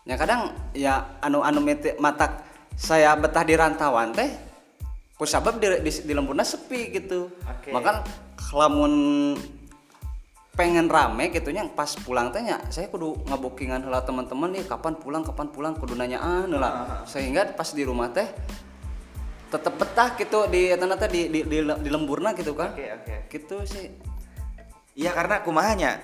[0.07, 2.47] Ya kadang ya anu anu mete matak
[2.79, 4.31] saya betah di rantauan teh
[5.19, 7.27] ku sabab di, di, di lemburna sepi gitu.
[7.43, 7.75] Oke.
[7.75, 8.07] maka
[8.55, 9.35] lamun
[10.59, 14.99] pengen rame gitu nya pas pulang teh nya saya kudu ngabukingan heula teman-teman nih kapan
[14.99, 16.99] pulang kapan pulang kudu nanyaan heula.
[17.07, 18.27] Sehingga pas di rumah teh
[19.47, 22.75] tetep betah gitu di teh di di, di, di lemburna gitu kan.
[22.75, 23.15] Oke, oke.
[23.31, 23.87] gitu sih.
[24.99, 26.03] Iya karena kumahanya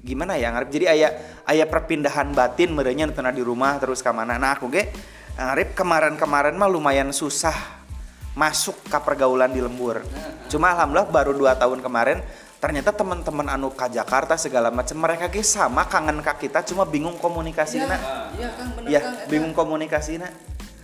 [0.00, 0.72] gimana ya ngarep?
[0.72, 1.12] Jadi ayah
[1.44, 4.40] ayah perpindahan batin merenya tengah di rumah terus ke mana.
[4.40, 4.88] Nah aku ge
[5.36, 7.84] ngarep kemarin-kemarin mah lumayan susah
[8.32, 10.00] masuk ke pergaulan di lembur.
[10.48, 12.24] Cuma alhamdulillah baru dua tahun kemarin
[12.60, 17.16] ternyata teman-teman anu ke Jakarta segala macam mereka ge sama kangen ke kita cuma bingung
[17.16, 17.96] komunikasinya
[18.36, 19.28] iya kan bener ya kan eta.
[19.32, 20.28] bingung komunikasinya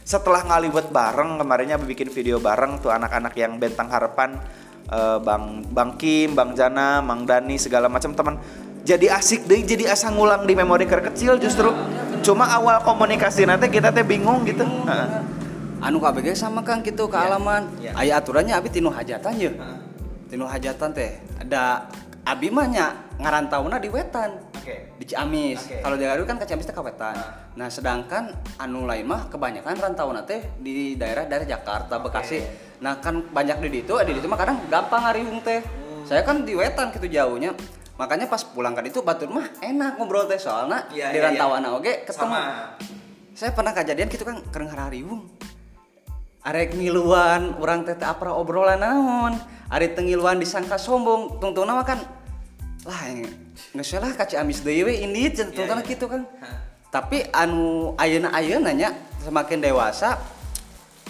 [0.00, 4.40] setelah ngaliwet bareng kemarinnya bikin video bareng tuh anak-anak yang bentang harapan
[4.88, 8.38] eh, bang bang Kim bang Jana Mang Dani segala macam teman.
[8.86, 11.74] Jadi asik deh jadi asa ngulang di memori ker kecil justru.
[12.22, 14.62] Cuma awal komunikasi nanti kita teh bingung gitu.
[14.62, 15.08] Heeh.
[15.76, 17.66] anu KBG sama Kang gitu ke alaman.
[17.82, 17.98] Iya.
[17.98, 19.50] aya aturannya abi tinu hajatan ye
[20.26, 21.86] tinu hajatan teh ada
[22.26, 22.86] abi mah nya
[23.18, 24.46] ngarantauna di wetan
[24.98, 25.60] di Ciamis.
[25.62, 25.78] Oke.
[25.78, 27.14] Kalau di Garut kan ke Ciamis teh kawetan.
[27.54, 32.42] Nah, sedangkan anu lain mah kebanyakan rantau teh di daerah-daerah Jakarta, Bekasi.
[32.82, 35.62] Nah, kan banyak di itu, di itu mah kadang gampang ngariung teh.
[36.02, 37.54] Saya kan di wetan gitu jauhnya.
[37.96, 41.72] Makanya pas pulang ke itu batur mah enak ngobrol teh soalnya Iya, di rantauan iya.
[41.72, 42.28] oge ketemu.
[42.28, 42.42] Sama.
[43.32, 45.24] Saya pernah kejadian gitu kan kereng harariung.
[46.46, 49.34] Arek ngiluan orang teh apra obrolan naon.
[49.66, 51.98] Ari tengiluan disangka sombong, tungtung nama kan
[52.86, 53.02] lah
[53.74, 56.22] nggak salah kaci amis deui we ini Iya, tungtung gitu kan.
[56.94, 58.94] Tapi anu ayeuna ayeuna nya
[59.26, 60.22] semakin dewasa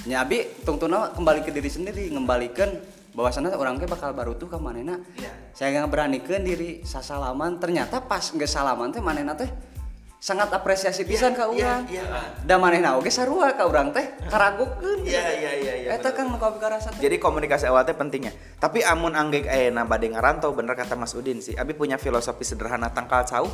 [0.09, 2.73] nyabi tungtung nama kembali ke diri sendiri ngembalikan
[3.13, 4.97] bahwasannya orang teh bakal baru tuh ke manena.
[5.21, 5.53] Iya.
[5.53, 9.53] Saya nggak beranikan diri sasalaman ternyata pas nggak salaman teh manena teh
[10.17, 11.83] sangat apresiasi pisan ka iya, urang.
[11.93, 12.05] iya.
[12.43, 15.05] Da manehna oge sarua ka urang teh karagukeun.
[15.05, 16.17] Iya, iya, iya, iya, Eta bener.
[16.17, 17.05] kan nu kabeh karasa teh.
[17.05, 18.33] Jadi komunikasi awal teh pentingnya.
[18.57, 21.55] Tapi amun anggek ayeuna bade ngarantau bener kata Mas Udin sih.
[21.55, 23.47] Abi punya filosofi sederhana tangkal cau.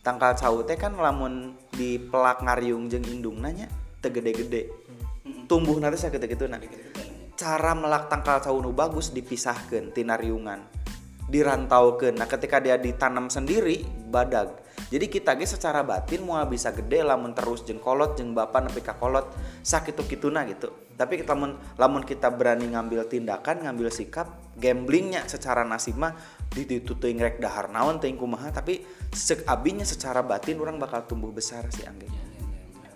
[0.00, 3.68] Tangkal cau teh kan lamun di pelak ngariung jeung indung nanya
[4.00, 4.72] teu gede-gede.
[5.44, 6.60] Tumbuh nanti saya gitu-gitu nah.
[7.36, 10.16] Cara melak tangkal cau nu bagus dipisahkeun tina
[11.28, 11.66] riungan.
[11.68, 12.14] Dirantaukeun.
[12.18, 14.60] Nah, ketika dia ditanam sendiri badag.
[14.90, 18.82] Jadi kita ge secara batin mau bisa gede lamun terus jeung kolot jeung bapak nepi
[18.84, 19.26] ka kolot
[19.64, 20.70] sakitu kituna gitu.
[20.94, 26.14] Tapi kita lamun lamun kita berani ngambil tindakan, ngambil sikap, gamblingnya secara nasib mah
[26.52, 31.02] di ditu teuing rek dahar naon teuing kumaha tapi sek abinya secara batin orang bakal
[31.02, 32.06] tumbuh besar sih angge.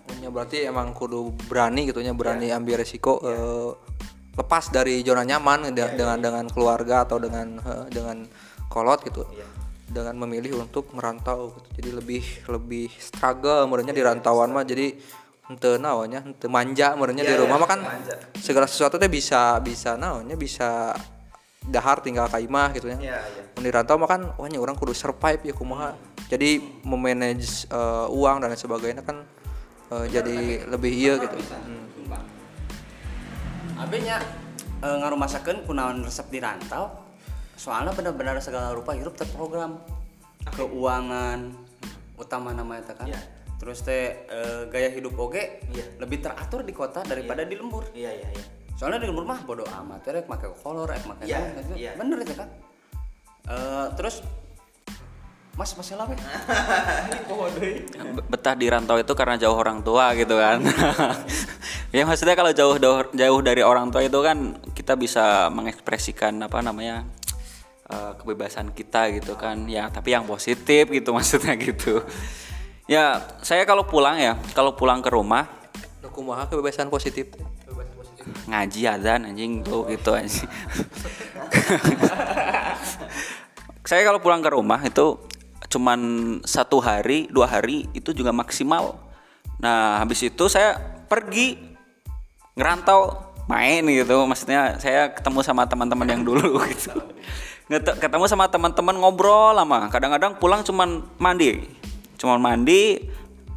[0.09, 2.57] punya berarti emang kudu berani gitu nya berani Iya.
[2.57, 3.71] ambil resiko eh,
[4.39, 8.23] lepas dari zona nyaman de- Iya, dengan dengan keluarga atau dengan eh, dengan
[8.67, 9.43] kolot gitu Iya.
[9.85, 11.67] dengan memilih untuk merantau gitu.
[11.75, 14.95] jadi lebih lebih struggle menurutnya di rantauan mah jadi
[15.45, 18.15] ente naonnya ente manja menurutnya di Iya, rumah iya, mah kan manja.
[18.35, 20.93] segala sesuatu teh bisa bisa naonnya bisa
[21.59, 23.43] dahar tinggal kaimah gitu ya Iya, iya.
[23.51, 25.97] Mun di rantau mah kan wah nya orang kudu survive ya kumaha
[26.27, 29.25] jadi memanage eh, uang dan lain sebagainya kan
[29.89, 31.88] eh, jadi lebih iya gitu Hmm.
[33.79, 34.19] Abenya
[34.83, 36.91] e, ngarumasakeun kunaon resep di rantau.
[37.55, 39.79] Soalnya benar-benar segala rupa hirup terprogram.
[40.55, 41.51] Keuangan
[42.19, 43.07] utama nama eta kan.
[43.07, 43.19] Iya.
[43.59, 44.39] Terus teh e,
[44.71, 45.99] gaya hidup oge Iya.
[45.99, 47.87] lebih teratur di kota daripada di lembur.
[47.95, 48.45] Iya iya iya.
[48.75, 51.73] Soalnya di lembur mah bodo amat, rek make kolor, rek make Iya, naon, gitu.
[51.75, 51.91] iya.
[51.99, 52.47] Bener itu kan.
[53.47, 54.23] Eh terus
[55.59, 56.15] Mas masih lawe.
[58.15, 60.63] Be- betah di rantau itu karena jauh orang tua gitu kan.
[61.89, 62.77] Ya maksudnya kalau jauh
[63.17, 67.01] jauh dari orang tua itu kan kita bisa mengekspresikan apa namanya
[67.89, 69.65] eh, kebebasan kita gitu kan.
[69.65, 72.05] Ya tapi yang positif gitu maksudnya gitu.
[72.85, 75.49] Ya saya kalau pulang ya kalau pulang ke rumah
[75.99, 77.33] Nah, kumaha kebebasan positif.
[78.47, 80.47] Ngaji adzan anjing tuh gitu anjing.
[83.81, 85.17] Saya kalau pulang ke rumah itu
[85.67, 85.99] cuman
[86.47, 88.95] satu hari dua hari itu juga maksimal.
[89.59, 91.57] Nah habis itu saya pergi
[92.55, 94.23] ngerantau main gitu.
[94.23, 96.93] Maksudnya saya ketemu sama teman-teman yang dulu gitu.
[97.99, 99.91] Ketemu sama teman-teman ngobrol lama.
[99.91, 101.67] Kadang-kadang pulang cuman mandi.
[102.15, 103.09] Cuman mandi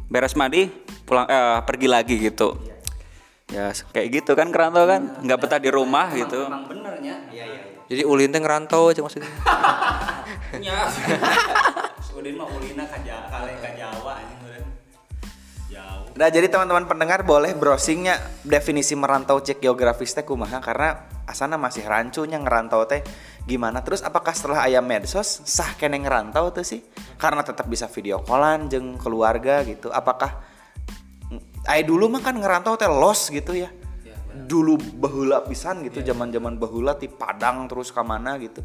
[0.09, 0.67] beres mandi
[1.07, 2.57] pulang eh, pergi lagi gitu.
[3.51, 5.21] Ya kayak gitu kan kerantau kan?
[5.21, 6.49] Nggak betah di rumah gitu.
[6.49, 7.29] Emang benernya.
[7.29, 7.61] Iya iya.
[7.91, 9.27] jadi ulin teh ngerantau aja maksudnya
[12.23, 14.63] Udin mah ulina ka Ja- kale ka Jawa anjing Udin.
[15.67, 16.07] Jauh.
[16.15, 18.15] Nah jadi teman-teman pendengar boleh browsingnya.
[18.47, 20.63] Definisi merantau cek geografis teh kumaha?
[20.63, 23.03] Karena asana masih rancunya ngerantau teh
[23.43, 23.83] gimana?
[23.83, 26.79] Terus apakah setelah ayam medsos sah kene ngerantau tuh sih?
[27.19, 29.91] Karena tetap bisa video callan jeng keluarga gitu.
[29.91, 30.47] Apakah
[31.67, 33.67] ay dulu mah kan ngerantau teh los gitu ya?
[34.31, 38.63] Dulu bahula pisan gitu zaman-zaman bahula di Padang terus ke mana gitu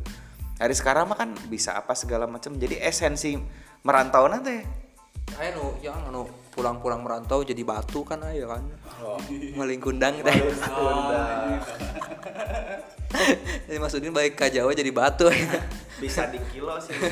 [0.58, 2.58] hari sekarang mah kan bisa apa segala macam.
[2.58, 3.38] Jadi esensi
[3.86, 4.58] merantau nanti.
[5.38, 8.64] Ayo nu yang anu pulang-pulang merantau jadi batu kan ayo kan.
[9.54, 10.34] Maling kundang teh.
[13.68, 15.30] jadi maksudnya baik ke Jawa jadi batu.
[16.02, 16.94] Bisa di kilo sih.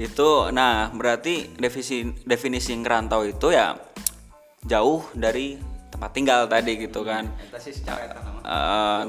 [0.00, 3.76] Itu nah berarti definisi definisi ngerantau itu ya
[4.64, 5.60] jauh dari
[5.92, 7.28] tempat tinggal tadi gitu kan
[8.40, 9.02] Eh,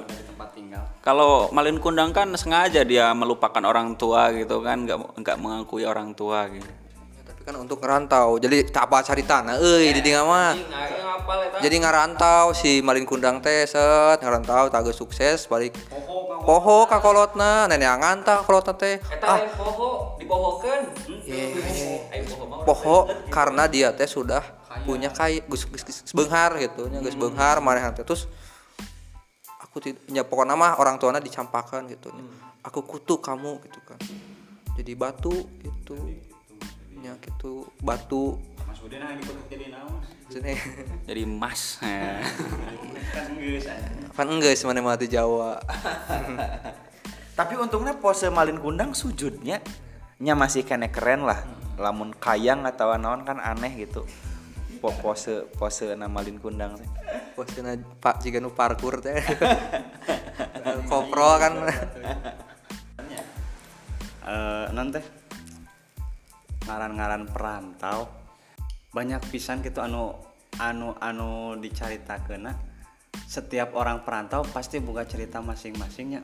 [0.52, 0.84] tinggal.
[1.00, 6.12] kalau Malin Kundang kan sengaja dia melupakan orang tua gitu kan nggak nggak mengakui orang
[6.12, 6.68] tua gitu.
[6.68, 9.56] Ya, tapi kan untuk ngerantau jadi tak apa cari tanah.
[9.64, 10.54] Euy di dieu mah
[11.62, 15.78] jadi ngarantau si malin kundang teh set ngarantau tages sukses balik.
[16.42, 17.70] Poho ka kolotna.
[17.70, 18.98] Nenek ngantah kolotna teh.
[19.22, 19.40] Ah.
[19.56, 20.90] poho dipohokan
[21.24, 21.54] Ye.
[22.66, 24.42] poho karena dia teh sudah
[24.82, 28.02] punya kaya gus gus gus beunghar gitu nya geus beunghar maneh teh.
[28.02, 28.26] Terus
[29.72, 32.12] aku tidak ya pokoknya mah orang tuanya dicampakan gitu
[32.60, 33.96] aku kutuk kamu gitu kan
[34.76, 35.32] jadi batu
[35.64, 35.96] itu
[37.00, 38.36] ya gitu batu
[38.68, 40.00] Mas dikutuk jadi naon?
[40.32, 40.56] sini
[41.12, 41.84] jadi emas.
[43.12, 44.08] Kan geus aya.
[44.16, 45.60] kan enggak sih mana mati Jawa
[47.40, 49.60] Tapi untungnya pose malin kundang sujudnya
[50.24, 51.44] nya masih kene keren lah.
[51.76, 54.08] Lamun kayang atau naon kan aneh gitu.
[54.82, 56.90] Po- Pose pose na malin kundang teh.
[57.38, 59.22] postina pak jika nu parkur teh.
[60.90, 61.54] Kopro kan.
[64.22, 65.06] Eh, non teh
[66.66, 68.06] ngaran-ngaran perantau
[68.94, 70.14] banyak pisan gitu anu
[70.62, 72.54] anu anu dicaritakeuna
[73.26, 76.22] setiap orang perantau pasti buka cerita masing-masingnya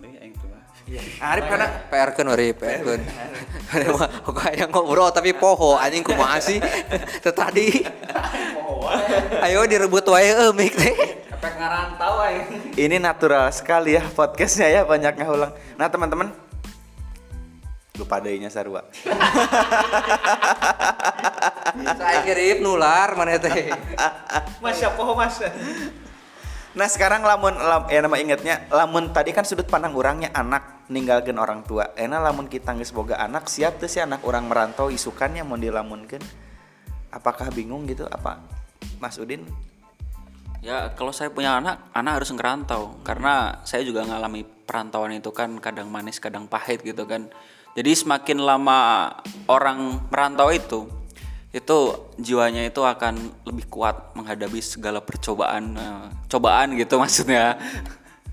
[0.00, 0.54] deh aing tuh
[1.24, 3.00] Arif karena PR kan wari PR kan
[4.28, 6.60] kok kayak ngobrol tapi poho anjing kumaha sih?
[7.24, 7.82] Teu tadi.
[9.40, 10.94] Ayo direbut wae eh mik teh.
[11.32, 15.56] Efek ngarantau aing ini natural sekali ya podcastnya ya banyak ngulang.
[15.80, 16.28] Nah teman-teman.
[17.96, 18.84] Lupa dehnya sarua.
[21.74, 23.72] saya kirip nular mana teh?
[24.62, 25.40] Mas ya poho mas
[26.74, 31.38] Nah sekarang lamun lam, ya nama ingetnya lamun tadi kan sudut pandang orangnya anak ninggalkan
[31.38, 31.94] orang tua.
[31.94, 36.18] Enak lamun kita geus boga anak siap tuh sih anak orang merantau isukannya mau dilamunkan.
[37.14, 38.42] Apakah bingung gitu apa
[38.98, 39.46] Mas Udin?
[40.66, 45.54] Ya kalau saya punya anak, anak harus ngerantau karena saya juga ngalami perantauan itu kan
[45.62, 47.30] kadang manis, kadang pahit gitu kan.
[47.78, 49.10] Jadi semakin lama
[49.46, 50.90] orang merantau itu,
[51.54, 51.78] itu
[52.18, 53.14] jiwanya itu akan
[53.46, 57.54] lebih kuat menghadapi segala percobaan, eh, cobaan gitu maksudnya.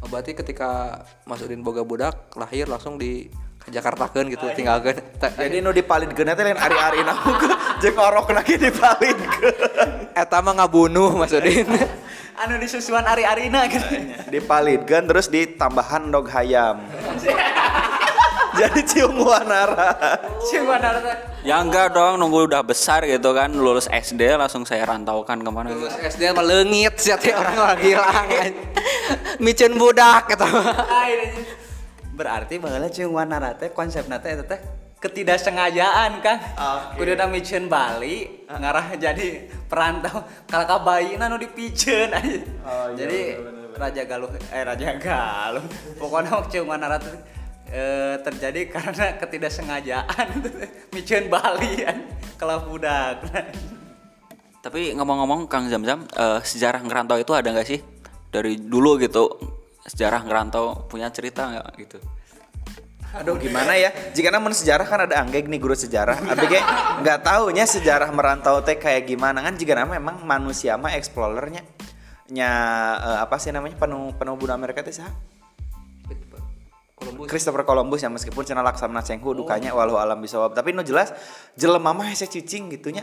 [0.01, 3.29] Oh, berarti ketika Mas Udin boga budak lahir langsung di
[3.61, 7.13] ke Jakarta kan gitu tinggalkan Jadi nu dipalidkeun teh lain ari-ari na
[7.85, 9.53] jeung orokna ge dipalidkeun.
[10.17, 11.69] eta mah ngabunuh Mas Udin
[12.41, 13.85] anu disusuan ari-arina gitu
[14.33, 16.81] Dipalidkeun terus ditambahan dog hayam.
[18.61, 19.97] Jadi cium wanara.
[20.45, 25.41] Cuma nara Ya enggak dong, nunggu udah besar gitu kan, lulus SD langsung saya rantaukan
[25.41, 25.89] ke mana gitu.
[25.89, 28.27] Terus SD mah leungit sih orang orang hilang
[29.41, 30.45] micen budak gitu.
[32.13, 34.61] Berarti bahwa cung warna teh konsepna teh eta teh
[35.01, 36.37] ketidaksengajaan kan
[36.93, 37.01] Oke.
[37.01, 40.21] kudu micen Bali ngarah jadi perantau.
[40.45, 42.37] Kalau ka bayi nu dipiceun aja.
[42.61, 43.19] Oh, iya, jadi
[43.73, 45.65] Raja Galuh eh Raja Galuh.
[45.97, 47.01] Pokoknya cung warna
[47.71, 50.27] eh, terjadi karena ketidaksengajaan
[50.93, 51.97] micen Bali kan
[52.35, 53.23] kalau budak
[54.61, 57.81] Tapi ngomong-ngomong Kang Zam-Zam, eh, sejarah ngerantau itu ada nggak sih?
[58.29, 59.25] Dari dulu gitu,
[59.89, 61.97] sejarah ngerantau punya cerita nggak gitu?
[63.11, 63.91] Aduh gimana ya?
[64.15, 66.15] Jika namun sejarah kan ada anggeg nih guru sejarah.
[66.29, 66.61] Abi ge
[67.03, 69.57] nggak taunya sejarah merantau teh kayak gimana kan?
[69.59, 71.65] Jika nama memang manusia mah explorernya
[72.31, 72.51] nya
[73.03, 75.11] eh, apa sih namanya penuh penuh budaya Amerika teh saha?
[77.01, 77.27] Columbus.
[77.27, 81.09] Christopher Columbus ya meskipun cina laksana cenghu dukanya walau alam bisawab tapi nu jelas
[81.57, 83.01] jelema mah hese cicing gitunya.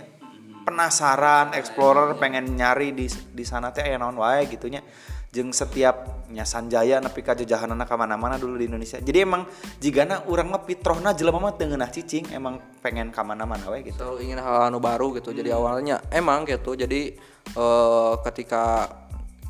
[0.63, 4.85] Penasaran explorer pengen nyari di di sana teh aya naon wae gitunya.
[5.29, 8.97] Jeung setiap nya Sanjaya nepi ka jajahanana ka mana-mana dulu di Indonesia.
[8.97, 9.45] Jadi emang
[9.77, 14.01] jigana urang mah fitrahna jelema mah teu ngeunah cicing emang pengen ka mana-mana wae gitu.
[14.01, 16.01] Selalu ingin hal anu baru gitu jadi awalnya.
[16.13, 17.17] Emang gitu jadi
[17.57, 18.93] eh, ketika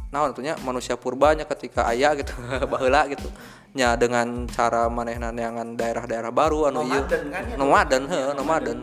[0.08, 2.32] nah tentunya manusia purbanya ketika ayah gitu
[2.72, 3.28] baheula gitu
[3.76, 8.02] nya dengan cara manehna neangan daerah-daerah baru anu ieu Nomaden kan ya, nomaden
[8.37, 8.78] nomaden.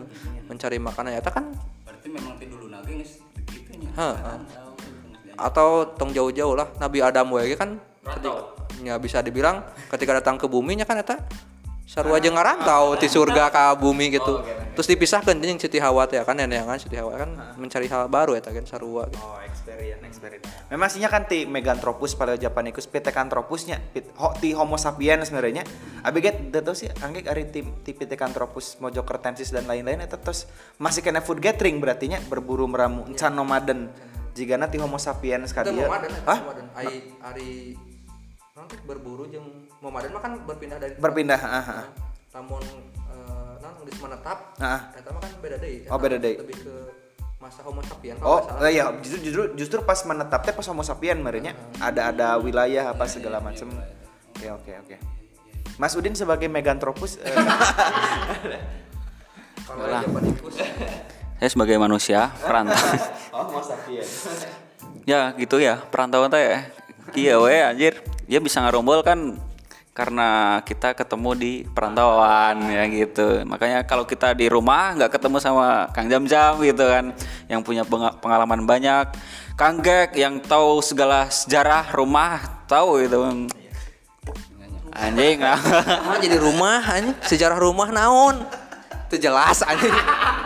[0.45, 1.45] mencari makanan eta kan
[1.85, 3.17] berarti memang ti dulu nage geus
[3.49, 4.37] gitu nya Heeh.
[5.35, 8.53] atau tong jauh-jauh lah Nabi Adam wae kan ketika,
[8.85, 11.17] ya bisa dibilang ketika datang ke bumi nya kan eta
[11.85, 14.41] sarua jeung ngarantau ti surga ka bumi gitu.
[14.73, 17.29] Terus dipisahkan jeung Siti Hawa teh kan neneangan Siti Hawa kan
[17.61, 19.21] mencari hal baru eta kan sarua gitu.
[19.21, 19.37] Oh,
[19.75, 20.47] experience, experience.
[20.71, 25.67] Memang sihnya kan ti Meganthropus pada Japanicus Pithecanthropusnya, pit, ho, ti Homo sapiens sebenarnya.
[26.01, 30.47] Abi get teu sih anggek ari ti, ti Pithecanthropus Mojokertensis dan lain-lain eta terus
[30.79, 33.91] masih kena food gathering berarti nya berburu meramu encan nomaden.
[34.35, 35.87] Jigana ti Homo sapiens ka Itu dieu.
[35.87, 36.39] nomaden Hah?
[36.43, 37.51] nomaden ari ari
[38.51, 41.85] nanti berburu jeung nomaden mah kan berpindah dari Berpindah, ah, ah.
[42.31, 42.63] namun
[43.11, 44.91] eh nah geus menetap Ah.
[44.91, 46.35] eta mah kan beda deui Oh, beda deui.
[46.35, 46.75] lebih ke
[47.45, 48.73] masa homo sapiens Oh, kalau nggak salah.
[48.73, 53.05] iya justru justru justru pas menetap teh pas Homo sapiens merenya ada ada wilayah apa
[53.05, 53.69] segala macam.
[54.33, 54.95] Oke oke oke.
[55.77, 57.29] Mas Udin sebagai Meganthropus eh,
[59.67, 60.55] kalau Japanicus
[61.35, 62.73] Saya sebagai manusia perantau.
[63.35, 64.09] Oh, Homo sapiens.
[65.05, 66.59] ya gitu ya, perantauan teh ya.
[67.13, 67.93] Iya we anjir.
[68.25, 69.37] Dia bisa ngarombol kan
[69.95, 73.47] karena kita ketemu di perantauan ya gitu.
[73.47, 77.15] Makanya kalau kita di rumah nggak ketemu sama Kang Jam-Jam gitu kan
[77.47, 79.15] yang punya penga- pengalaman banyak.
[79.55, 83.47] Kang Gek yang tahu segala sejarah rumah tahu itu.
[84.91, 85.59] Anjing lah.
[86.11, 88.43] Ah, jadi rumah anjing sejarah rumah naon
[89.15, 89.91] itu jelas anjing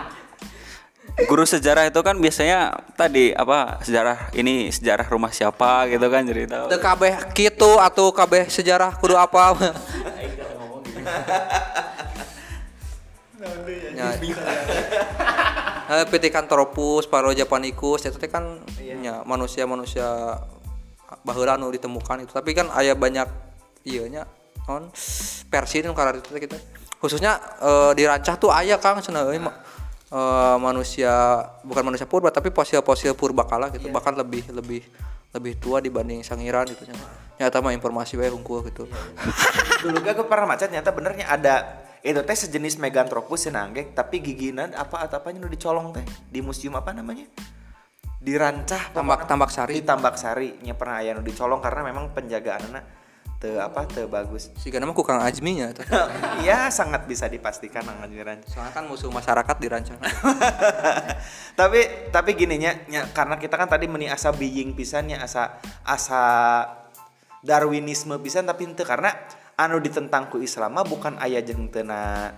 [1.27, 6.47] Guru sejarah itu kan biasanya tadi apa sejarah ini sejarah rumah siapa gitu kan jadi
[6.47, 6.65] tahu.
[6.71, 9.57] Teu kabeh kitu atau kabeh sejarah kudu apa
[13.95, 14.15] Ya.
[15.89, 18.61] Eh, Pithecanthropus, Paro japanicus itu kan
[19.01, 20.37] nya manusia-manusia
[21.25, 22.29] baheula anu ditemukan itu.
[22.29, 23.25] Tapi kan aya banyak
[23.89, 24.29] ieu nya
[24.69, 24.93] non
[25.49, 26.61] versi nu karena itu teh kita.
[27.01, 29.41] Khususnya eh, di Rancah tuh aya Kang cenah euy
[30.09, 33.89] eh, manusia bukan manusia purba tapi fosil-fosil purbakala gitu.
[33.89, 34.81] Bahkan lebih lebih
[35.29, 36.97] lebih tua dibanding Sangiran gitu nya.
[37.39, 38.89] Nyata mah informasi wae hungkul gitu.
[39.85, 44.71] Dulu gak gue pernah macet nyata benernya ada itu teh sejenis Meganthropus senanggek tapi giginan
[44.71, 47.27] apa atau apanya nu dicolong teh di museum apa namanya
[48.19, 49.27] di Rancah Tambak-.
[49.27, 49.79] Tambak Sari.
[49.79, 52.98] di Tambak Sari nya pernah aya nu dicolong karena memang penjagaan anak
[53.39, 55.71] te apa te bagus Siga nama ku Kang Ajmi nya
[56.47, 59.95] ya sangat bisa dipastikan nang Rancah Soalnya kan musuh masyarakat di Rancah.
[61.59, 65.55] tapi tapi gini nya, nya, karena kita kan tadi meni asa being pisan nya asa
[65.87, 66.21] asa
[67.39, 69.15] Darwinisme pisan tapi ente karena
[69.55, 72.31] anu ditentang ku Islam mah bukan ayah jeung teu na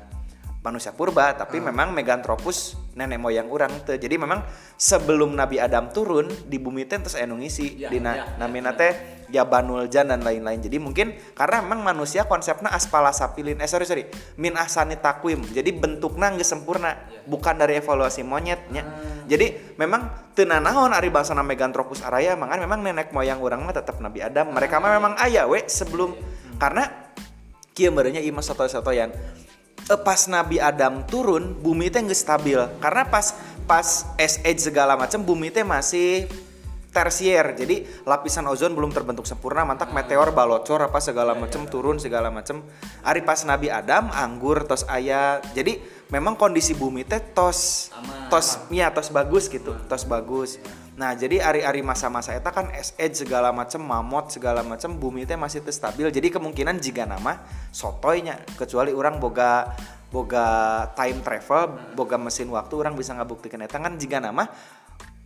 [0.62, 3.98] manusia purba tapi memang Meganthropus nenek moyang orang teu.
[3.98, 4.46] Jadi memang
[4.78, 7.90] sebelum Nabi Adam turun di bumi teh terus anu ngisi.
[7.90, 10.60] Dina namina teh Jabanul Jan dan lain-lain.
[10.60, 14.04] Jadi mungkin karena memang manusia konsepnya aspala sapilin eh sorry sorry
[14.36, 18.84] min ahsani takwim jadi bentuknya nggak sempurna bukan dari evaluasi monyetnya.
[19.26, 24.22] Jadi memang tenanaon ari bahasa Meganthropus araya mangan memang nenek moyang orang mah tetap Nabi
[24.22, 24.52] Adam.
[24.52, 26.14] Mereka mah memang ayah we sebelum.
[26.60, 26.86] Karena
[27.74, 29.10] kieu merenya ieu mah soto-sotoyan
[29.90, 32.60] Eh, pas Nabi Adam turun bumi teh nggak stabil.
[32.80, 33.34] Karena pas
[33.66, 36.30] pas ice age segala macam bumi teh masih
[36.92, 37.56] tersier.
[37.56, 39.64] Jadi lapisan ozon belum terbentuk sempurna.
[39.64, 42.62] Mantak meteor balocor apa segala macam turun segala macam
[43.02, 45.40] hari pas Nabi Adam anggur tos ayah.
[45.56, 45.80] Jadi
[46.12, 47.90] memang kondisi bumi teh tos
[48.28, 50.60] tos ya tos bagus gitu tos bagus.
[51.00, 55.40] Nah jadi hari-hari masa-masa eta kan ice age segala macam mamot segala macam bumi teh
[55.40, 56.12] masih teu stabil.
[56.12, 57.40] Jadi kemungkinan jika nama
[57.72, 59.72] sotoynya kecuali orang boga
[60.12, 64.44] boga time travel boga mesin waktu orang bisa ngabuktikan eta kan jika nama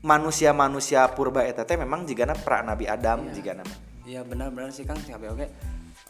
[0.06, 3.74] manusia-manusia purba eta teh memang jika pra Nabi Adam jika nama
[4.06, 5.50] Iya benar-benar sih Kang siapa oke.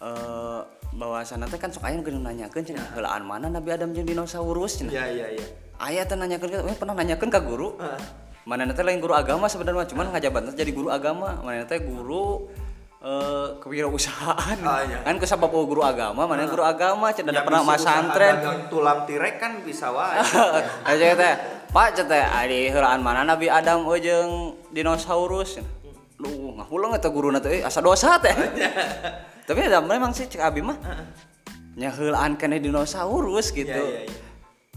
[0.03, 4.03] Eh bahwasanna teh kan sok aya nu geus nanyakeun cenah heulaan mana Nabi Adam jeung
[4.03, 4.91] dinosaurus cenah.
[4.91, 5.45] iya iya
[5.79, 7.79] Aya teh nanyakeun we pernah nanyakeun ka guru.
[8.45, 11.39] Mana teh lain guru agama sebenarnya cuman ngajaban teh jadi guru agama.
[11.39, 12.51] Mana teh guru
[13.05, 14.57] eh kewirausahaan.
[14.65, 15.05] Oh, iya.
[15.05, 18.65] Kan kusabab guru agama, mana guru agama cenah Ya, pernah masantren.
[18.65, 20.17] tulang tirek kan bisa wae
[20.89, 21.33] Aja teh,
[21.69, 25.61] Pak cete ari heulaan mana Nabi Adam we jeung dinosaurus.
[26.17, 28.33] Lu ngahulang eta guruna teh eh, asa dosa teh.
[29.47, 30.77] Tapi ada memang sih cek abi mah.
[31.77, 33.69] Nya heulaan keneh dinosaurus gitu.
[33.69, 34.17] Iya, iya, iya.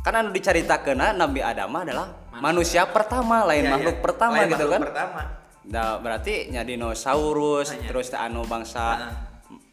[0.05, 4.05] Kan anu dicaritakeun Nabi Adam adalah manusia, pertama, lain Iya, makhluk iya.
[4.05, 4.83] pertama Lain gitu makhluk kan.
[4.85, 5.21] pertama
[5.69, 7.89] Nah, berarti nya dinosaurus Hanya.
[7.93, 9.13] terus anu bangsa Heeh.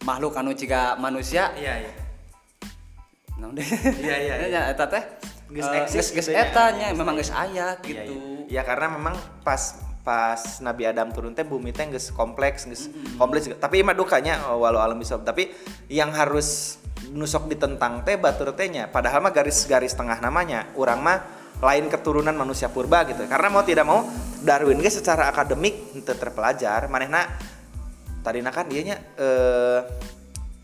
[0.04, 1.92] makhluk anu ciga manusia iya iya
[3.56, 3.68] deh.
[4.02, 4.62] Iya, iya, iya.
[4.72, 5.04] Eta teh
[5.46, 6.50] Geus eh, eksis geus gitu ya.
[6.50, 8.14] eta nya memang geus aya Iya, gitu.
[8.50, 8.60] iya.
[8.60, 9.14] Ya karena memang
[9.46, 14.52] pas pas Nabi Adam turun teh bumi teh geus kompleks geus kompleks tapi mah dukanya
[14.52, 15.54] oh, walau alam bisa tapi
[15.88, 16.78] yang harus
[17.10, 21.18] nusok ditentang teh batur tehnya padahal mah garis-garis tengah namanya orang mah
[21.66, 23.26] lain keturunan manusia purba gitu.
[23.26, 24.06] Karena mau tidak mau
[24.46, 27.26] Darwin ge secara akademik teu terpelajar manehna
[28.22, 29.82] tadina kan dianya eh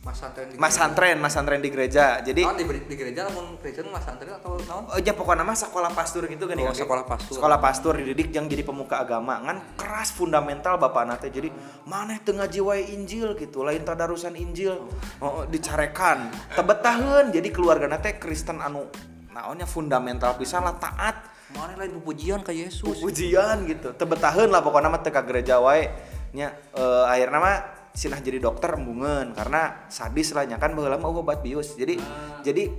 [0.02, 2.26] Mas santren di mas santren mas santren di gereja.
[2.26, 4.90] Jadi Naon di, di gereja lamun Kristen mas santren atau naon?
[4.90, 7.38] Oh, ya pokoknya mah sekolah pastur gitu kan Oh, ya, sekolah pastur.
[7.38, 9.38] Sekolah pastur dididik yang jadi pemuka agama.
[9.46, 11.30] Kan keras fundamental bapak nate.
[11.30, 11.54] Jadi
[11.86, 14.90] maneh tengah jiwai Injil gitu lain tadarusan Injil.
[15.22, 16.34] Oh, dicarekan.
[16.58, 18.90] Tebetaheun jadi keluarga nate Kristen anu
[19.32, 21.32] naonnya fundamental pisan lah taat.
[21.52, 23.04] Mana lain pujian ke Yesus.
[23.04, 23.92] pujian gitu.
[23.92, 25.92] Tebetaheun lah pokoknya mah teka gereja wae.
[26.32, 27.58] Nya eh, akhirnya mah
[27.92, 31.76] sinah jadi dokter embungan karena sadis lah nya kan baheula mah obat bius.
[31.76, 32.00] Jadi
[32.44, 32.72] jadi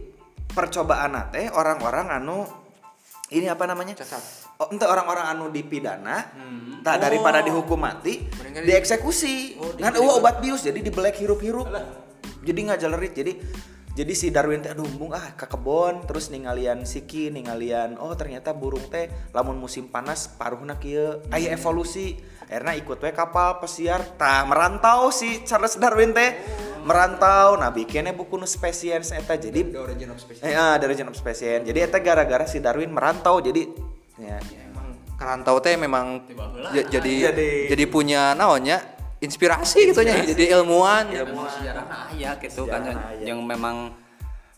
[0.53, 2.49] percobaan teh orang-orang anu
[3.33, 3.97] ini apa namanya?
[3.97, 4.21] Cacat.
[4.61, 6.33] oh, ente orang-orang anu dipidana
[6.85, 9.61] tah daripada dihukum mati Mendingan di- dieksekusi.
[9.81, 11.69] Kan eueuh obat bius jadi dibelek hirup-hirup.
[12.43, 13.33] Jadi nggak jalerit jadi
[13.93, 18.57] jadi si Darwin teh aduh embung ah ke kebon terus ningalian siki ningalian oh ternyata
[18.57, 21.21] burung teh lamun musim panas paruhna kieu.
[21.29, 22.17] Aya evolusi.
[22.49, 26.37] Akhirnya ikut we kapal pesiar tah merantau si Charles Darwin teh.
[26.83, 27.57] Merantau.
[27.57, 29.37] Nah bikinnya buku nu spesies eta.
[29.37, 30.41] Jadi The origin of species.
[30.41, 31.61] Eh, ah, dari genome spesies.
[31.61, 33.41] Jadi eta gara-gara si Darwin merantau.
[33.41, 33.69] Jadi
[34.17, 36.27] ya, Emang ngerantau teh memang
[36.73, 38.92] j- jadi Jadi- jadi punya naonnya
[39.23, 42.83] inspirasi gitu nya jadi ilmuwan sejarah aya gitu kan
[43.23, 43.95] yang memang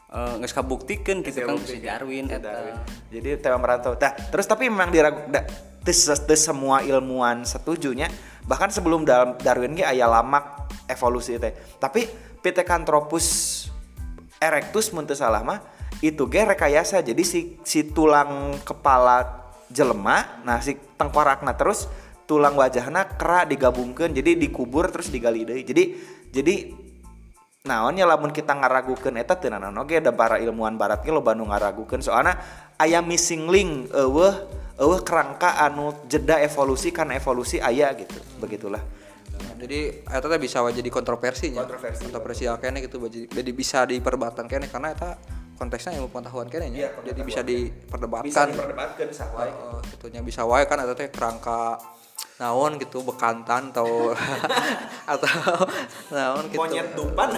[0.09, 2.81] eh, geus kabuktikan gitu kan si Darwin eta.
[3.13, 3.93] Jadi tema merantau.
[3.99, 5.45] Nah, terus tapi memang diragu da,
[5.85, 6.09] tes,
[6.41, 8.09] semua ilmuwan setujunya
[8.49, 11.53] bahkan sebelum dalam Darwin ge aya lamak evolusi teh.
[11.77, 13.27] Tapi Pithecanthropus
[14.37, 15.61] erectus mun salah mah
[16.05, 17.01] itu ge rekayasa.
[17.01, 21.89] Jadi si si tulang kepala jelema, nah si tengkorakna terus
[22.25, 25.65] tulang wajahna kera digabungkan jadi dikubur terus digali deui.
[25.65, 25.85] Jadi
[26.33, 26.55] jadi
[27.65, 31.49] naonnya lamun kita ngaragukeun eta teu naon oge da para ilmuwan barat ge loba nu
[31.49, 32.05] ngaragukeun.
[32.05, 32.37] Soalna
[32.77, 34.35] aya missing link eueuh
[34.77, 38.83] eueuh kerangka anu jeda evolusi karena evolusi aya gitu begitulah.
[39.35, 41.55] Jadi eta teh bisa wae jadi kontroversi.
[41.55, 42.05] Nya Kontroversi.
[42.05, 45.17] kontroversial kene gitu jadi, bisa diperdebatkan kene karena eta
[45.57, 48.29] konteksnya ilmu pengetahuan kene Iya, jadi bisa diperdebatkan.
[48.29, 51.81] Bisa diperdebatkeun sawae Heeh, gitunya bisa wae kan eta teh kerangka
[52.35, 54.11] naon gitu bekantan atau
[55.15, 55.31] atau
[56.11, 56.59] naon gitu.
[56.59, 57.29] Monyet dupan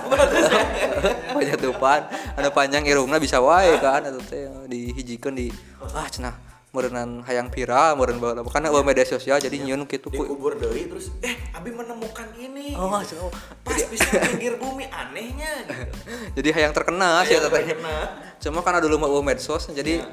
[1.36, 2.00] banyak dupan
[2.32, 5.52] ada panjang irungna bisa wae kan eta teh dihijikeun di
[5.92, 6.32] ah cenah
[6.72, 10.88] meureunnan hayang viral meureun bae karena bawa media sosial jadi nyieun kitu ku dikubur deui
[10.88, 12.76] terus eh abi menemukan ini.
[12.76, 15.92] Oh pas bisa pinggir bumi anehnya gitu.
[16.40, 17.64] jadi hayang terkenal sih eta teh.
[17.64, 18.00] terkenal.
[18.40, 20.04] cuma karena dulu mau medsos jadi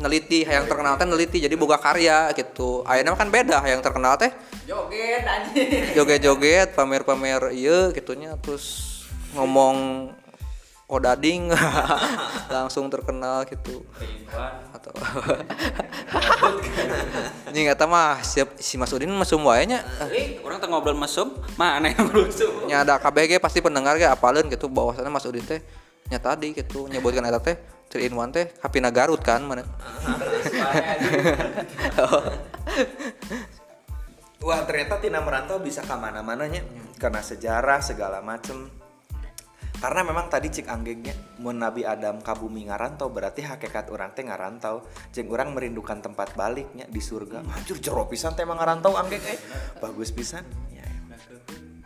[0.00, 2.80] neliti hayang terkenal teh neliti jadi boga karya gitu.
[2.88, 4.32] Ayeuna mah kan beda hayang terkenal teh.
[4.64, 5.92] Joget anjing.
[5.92, 8.88] joget-joget pamer-pamer iya gitunya terus
[9.34, 10.08] ngomong
[10.92, 11.48] odading
[12.54, 13.80] langsung terkenal gitu.
[14.72, 14.92] Atau
[17.52, 19.80] ini kata mah siap si Mas Udin mesum wae nya.
[20.12, 22.68] Eh, orang tengah ngobrol mesum, mana yang mesum?
[22.68, 25.64] nya ada KBG pasti pendengar ge apaleun gitu bahwasannya Mas Udin teh
[26.12, 27.56] nya tadi gitu nyebutkan eta teh
[27.92, 29.68] 3 in 1 teh Kapina Garut kan mana
[34.42, 36.66] Wah ternyata Tina Merantau bisa ke mana-mana nya
[36.98, 38.66] karena sejarah segala macem.
[39.78, 44.26] Karena memang tadi cik anggengnya mun Nabi Adam ka bumi ngarantau berarti hakikat orang teh
[44.26, 44.82] ngarantau.
[45.14, 47.42] Jeung orang merindukan tempat baliknya di surga.
[47.42, 49.38] Hancur jero pisan teh emang ngarantau anggeng eh.
[49.78, 50.42] Bagus pisan.
[50.74, 50.86] Ya.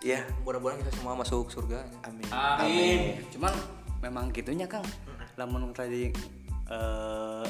[0.04, 0.20] Ya.
[0.46, 2.30] mudah-mudahan kita semua masuk surga Amin.
[2.30, 3.00] Amin.
[3.32, 3.52] Cuman
[4.00, 4.84] memang gitunya Kang.
[5.36, 6.08] Lamun tadi
[6.66, 7.46] eh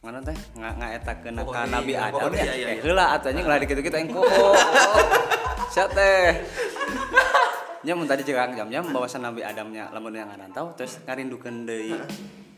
[0.00, 1.72] mana teh nggak nggak eta kena Oh, ka iya.
[1.72, 2.42] Nabi Adam Oh, ya.
[2.42, 2.82] iya, iya, Eh, iya.
[2.82, 4.22] heula atunya ngelah di kitu-kitu engko.
[5.68, 6.40] Sia teh.
[7.82, 11.94] Nya mun tadi jeung jam-jam bawasan Nabi Adamnya lamun yang ngarantau terus ngarindukeun deui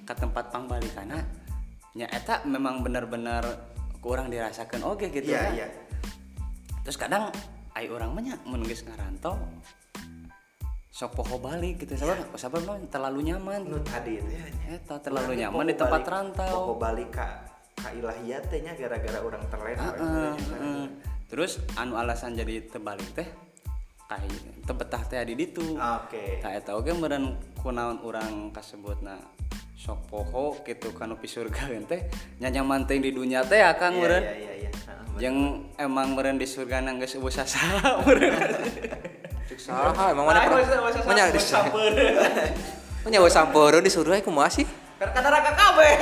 [0.04, 1.24] ka tempat pangbalikana.
[1.96, 3.42] Nya eta memang bener-bener
[3.98, 5.50] kurang dirasakan oke gitu Iya, ya.
[5.54, 5.68] iya.
[6.80, 7.32] Terus kadang
[7.72, 9.36] ai urang mah nya mun geus ngarantau
[10.98, 11.94] sok poho balik gitu.
[11.94, 13.70] Sabar sabar mah terlalu nyaman.
[13.70, 14.34] Nu tadi itu
[14.66, 16.50] eta terlalu nyaman di tempat balik- rantau.
[16.50, 17.46] Poho balik ka
[17.78, 19.94] ka ilahiyat teh nya gara-gara orang terlena.
[19.94, 20.84] Heeh, heeh.
[21.30, 23.30] terus anu alasan jadi terbalik teh?
[24.10, 25.78] Kayak tebetah teh di ditu.
[25.78, 26.42] Oke.
[26.42, 29.22] tak eta oge meureun kunaon urang kasebutna
[29.78, 32.10] sok poho gitu kanu pi surga teh.
[32.42, 34.24] Nya nyaman teh di dunia teh ya Iya, meureun.
[34.26, 34.70] Iya iya iya.
[34.74, 35.38] Heeh, jeung
[35.78, 37.30] emang meureun di surga nang geus eueuh
[38.02, 38.34] meureun
[39.58, 40.62] saha emang mana pernah
[41.04, 41.38] mana di
[43.04, 43.36] mana wes
[43.82, 44.66] di surga ieu kumaha sih
[44.98, 45.94] Karena neraka kabeh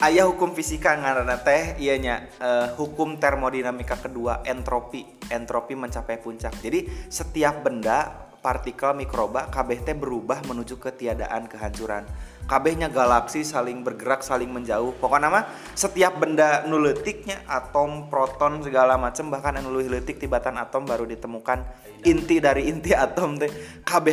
[0.00, 5.04] Ayah hukum fisika ngaranna teh ieu nya eh, hukum termodinamika kedua entropi.
[5.28, 6.56] Entropi mencapai puncak.
[6.56, 8.08] Jadi setiap benda,
[8.40, 12.08] partikel, mikroba kabeh teh berubah menuju ketiadaan, kehancuran.
[12.50, 14.90] Kabehnya galaksi saling bergerak, saling menjauh.
[14.98, 15.46] Pokoknya mah
[15.78, 21.62] setiap benda nu leutiknya atom, proton segala macam bahkan anu leuwih tibatan atom baru ditemukan
[22.02, 23.54] inti dari inti atom teh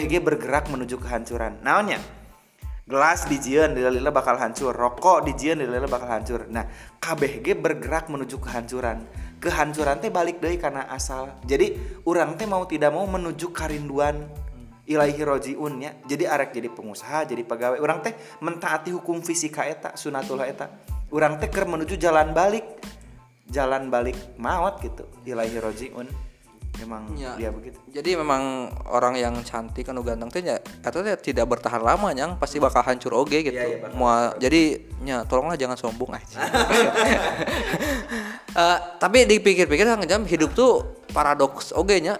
[0.06, 1.66] ge bergerak menuju kehancuran.
[1.66, 1.98] Naonnya?
[2.88, 6.64] gelas dijieun dilila bakal hancur rokok dijieun dilila bakal hancur nah
[7.04, 9.04] KBG bergerak menuju kehancuran
[9.44, 11.76] kehancuran teh balik deui karena asal jadi
[12.08, 14.24] orang teh mau tidak mau menuju karinduan
[14.88, 17.78] ilahi rojiun nya jadi arek jadi pengusaha jadi pegawai.
[17.78, 20.72] Orang teh mentaati hukum fisika eta sunatullah eta.
[21.12, 22.64] Orang teh keur menuju jalan balik.
[23.48, 26.08] Jalan balik maut gitu ilahi rojiun.
[26.78, 27.34] Memang Ya.
[27.34, 27.74] dia begitu.
[27.90, 32.38] Jadi memang orang yang cantik anu ganteng teh nya eta teh tidak bertahan lama yang
[32.38, 33.56] pasti bakal hancur oge gitu.
[33.58, 36.38] Iya, bakal Mua- jadi nya tolonglah jangan sombong aja.
[38.58, 40.82] Eh, tapi dipikir-pikir jam hidup tuh
[41.14, 42.18] paradoks oge nya.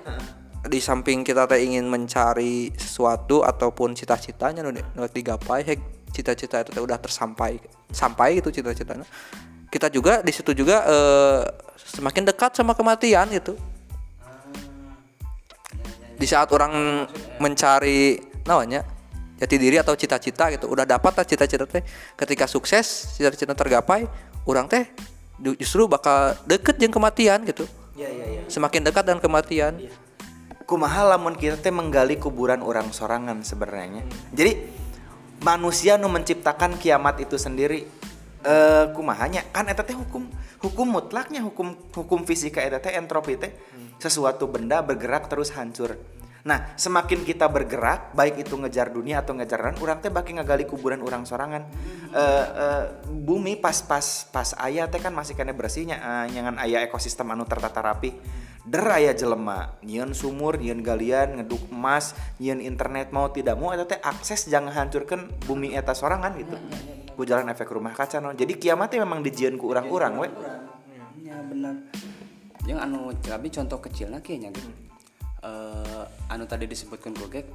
[0.68, 5.80] Di samping kita teh ingin mencari sesuatu ataupun cita-citanya nu nu digapai, hek
[6.12, 7.56] cita-cita itu teh udah tersampai
[7.88, 9.08] sampai gitu cita-citanya.
[9.72, 11.44] Kita juga di situ juga eh,
[11.80, 13.56] semakin dekat sama kematian gitu.
[16.18, 17.08] Di saat orang
[17.40, 18.84] mencari namanya
[19.40, 21.84] jati diri atau cita-cita gitu udah dapat lah cita-cita teh.
[22.20, 24.04] Ketika sukses cita-cita tergapai
[24.44, 24.84] orang teh
[25.40, 27.64] ju- justru bakal deket jeung kematian gitu.
[27.98, 28.42] Iya iya iya.
[28.46, 29.74] semakin dekat dengan kematian
[30.68, 34.04] kumaha lamun kita teh menggali kuburan orang sorangan sebenarnya?
[34.36, 34.68] Jadi
[35.42, 37.88] manusia nu menciptakan kiamat itu sendiri.
[38.44, 39.48] Eh kumahanya?
[39.56, 40.28] Kan eta teh hukum
[40.60, 43.56] hukum mutlaknya hukum hukum fisika eta teh entropi teh.
[43.98, 45.96] Sesuatu benda bergerak terus hancur.
[46.44, 50.68] Nah semakin kita bergerak baik itu ngejar dunia atau ngejar ran orang teh baki ngagali
[50.68, 51.64] kuburan orang sorangan.
[52.12, 56.84] Eh, eh, bumi pas pas pas ayah teh kan masih kena bersihnya eh, nyangan ayah
[56.84, 58.12] ekosistem anu tertata rapi
[58.68, 59.80] der aya jelema.
[59.82, 62.12] Nyeun sumur nyeun galian ngeduk emas
[62.44, 66.60] nyeun internet mau tidak mau eta teh akses jangan hancurkan bumi eta sorangan gitu.
[67.16, 68.36] Ku jalan efek rumah kaca no.
[68.36, 70.28] jadi kiamatnya memang dijieun ku urang-urang we.
[71.24, 71.76] Ya benar.
[72.68, 74.88] Yang anu tapi contoh kecil lagi nya gitu
[75.38, 77.46] Eh, anu tadi disebutkan gogek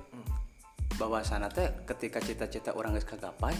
[0.97, 3.59] bahwa sana teh ketika cita-cita orang geus kagapai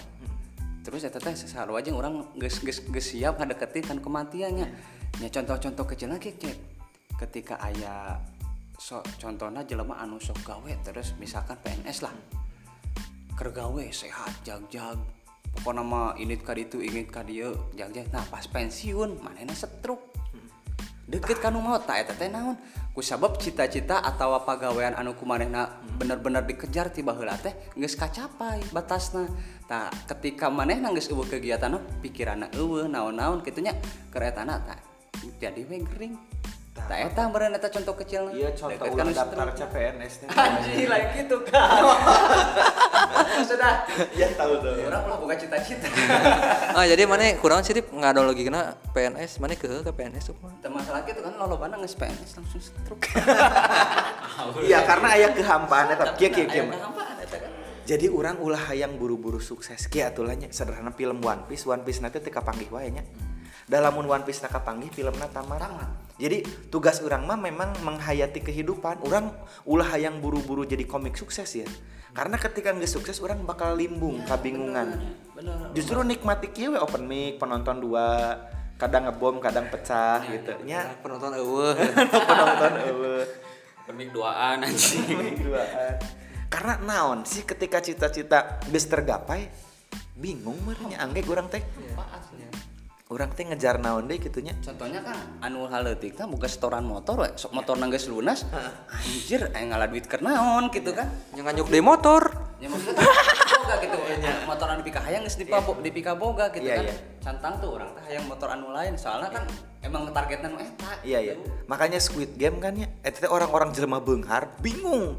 [0.87, 4.67] terus eta teh sarua aja orang geus geus geus siap ngadeketin kan kematiannya.
[5.21, 6.82] Nya contoh-contoh kecil lagi cek
[7.21, 8.21] ketika ayah
[8.79, 12.15] so, contohnya jelema anu sok gawe terus misalkan PNS lah.
[13.37, 15.01] Kergawe sehat jag-jag.
[15.53, 17.45] Pokok nama ini kadi itu ingin kadi
[17.77, 18.09] jag-jag.
[18.13, 20.13] Nah pas pensiun mana setruk.
[21.13, 22.57] Deket kanu mau tak ya teteh naon?
[22.97, 29.29] Ku sabab cita-cita atau pagawean anu kumanehna bener-bener dikejar tiba heula teh geus kacapai batasna.
[29.69, 33.77] Tah ketika manehna geus eueuh kegiatan pikiranna eueuh naon-naon kitu nya
[34.09, 34.81] keretana tah
[35.43, 36.15] jadi we gering
[36.89, 41.37] tah eta meureun eta contoh kecil iya contoh ulah daftar CPNS teh anjing lain gitu
[41.47, 41.83] kan
[43.49, 43.73] sudah.
[44.17, 45.89] Ya tahu tuh orang lah bukan cita-cita.
[46.77, 50.37] Ah jadi mana kurang sih nggak ada lagi kena PNS mana ke ke PNS tuh
[50.41, 53.13] mah masalah gitu kan lo bana nges PNS langsung stroke
[54.69, 56.17] iya karena aya kehampaan eta.
[56.17, 57.51] Kieu kieu kieu Aya kehampaan eta kan.
[57.83, 59.91] Jadi orang ulah hayang buru-buru sukses.
[59.91, 61.67] Kia atulahnya sederhana film One Piece.
[61.67, 63.03] One Piece nanti teka panggih wae nya.
[63.67, 65.91] Dalam One Piece naka panggih filmna tamat Tamat.
[66.23, 69.03] Jadi tugas orang mah memang menghayati kehidupan.
[69.03, 69.35] Orang
[69.67, 71.67] ulah hayang buru-buru jadi komik sukses ya.
[72.15, 75.01] Karena ketika nggak sukses orang bakal limbung kabingungan
[75.33, 78.37] bener justru nikmati kieu open mic penonton dua
[78.77, 80.53] kadang ngebom kadang pecah gitu.
[80.69, 80.93] nya.
[81.01, 81.73] penonton eueuh.
[82.29, 83.25] Penonton eueuh.
[83.89, 85.41] Permik duaan anjing.
[85.41, 85.97] Duaan.
[86.53, 89.49] karena naon sih ketika cita-cita geus tergapai
[90.13, 91.65] bingung merenya angge urang teh
[93.13, 97.29] urang teh ngejar naon deh gitunya contohnya kan anu haleutik kan buka setoran motor we
[97.37, 98.49] sok motor nanggeus lunas
[98.89, 101.13] anjir aya ngalah duit keur naon gitu kan?
[101.37, 102.23] Yang nganyuk di motor.
[102.63, 103.03] Ya maksudnya
[103.63, 103.97] boga gitu.
[104.51, 106.85] Motor anu pika hayang geus dipabo dipika boga gitu Iya, kan?
[106.87, 106.97] iya.
[107.23, 109.45] cantang tuh orang teh hayang motor anu lain soalnya kan
[109.83, 111.35] emang targetnya nu eta iya iya.
[111.67, 115.19] makanya Squid Game kan ya eta orang-orang jelema beunghar bingung.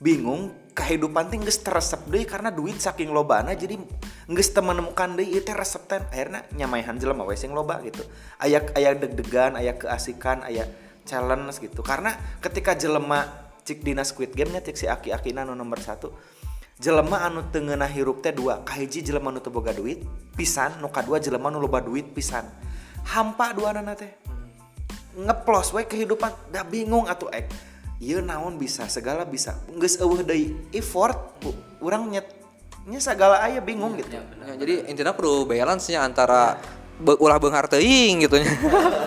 [0.00, 3.76] Bingung kehidupan teh geus teresep deui karena duit saking lobana jadi
[4.28, 6.00] geus menemukan deui ieu teh resep teh.
[6.00, 8.00] Akhirnya nyamaihan jelema we sing loba gitu.
[8.40, 10.64] Aya aya deg-degan aya keasikan aya
[11.04, 11.84] challenge gitu.
[11.84, 13.28] Karena ketika jelema
[13.62, 16.10] cik dina Squid Game nya cik si aki-akina nu nomor satu
[16.80, 20.02] jelema anu teu ngeunah hirup teh dua kahiji jelema nu teu boga duit
[20.34, 22.48] pisan nu kadua jelema nu loba duit pisan.
[23.12, 24.08] Hampa dua nana teh.
[25.12, 26.32] Ngeplos we kehidupan.
[26.48, 27.71] Dah bingung atuh ek
[28.02, 32.26] ieu naon bisa segala bisa geus eueuh deui effort bu urang nyet
[32.82, 34.26] nya segala aya bingung gitu Ya,
[34.58, 36.58] jadi intinya perlu balance nya antara
[36.98, 38.50] be- ulah beunghar teuing gitu nya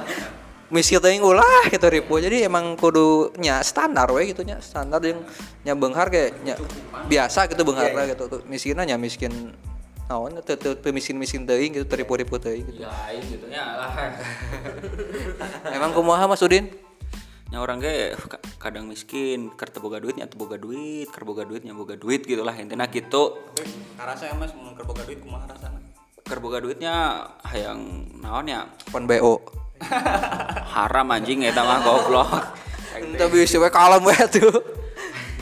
[0.73, 5.19] miskin teuing ulah gitu ripu jadi emang kudu nya standar we gitu nya standar yang
[5.61, 6.55] nya beunghar kayak nya
[7.05, 8.11] biasa gitu beunghar Iya, iya.
[8.15, 9.51] gitu tuh miskinnya nya miskin
[10.05, 12.79] naon teu teu teu miskin-miskin teuing gitu teu ripu-ripu teuing gitu.
[12.79, 14.13] Lain gitu nya lah.
[15.67, 16.69] Emang kumaha Mas Udin?
[17.55, 21.47] Nya orang ge ka- kadang miskin keur teu boga duit nya boga duit keur boga
[21.47, 23.47] duit nya boga duit gitu lah intinya gitu.
[23.95, 25.79] Karasa ya mas mun keur boga duit kumaha rasana
[26.27, 28.67] keur boga duitnya hayang naon ya?
[28.91, 29.39] Pon BO.
[30.75, 32.27] haram anjing eta mah goblok.
[32.91, 34.59] Entah bisa we kalem we tuh.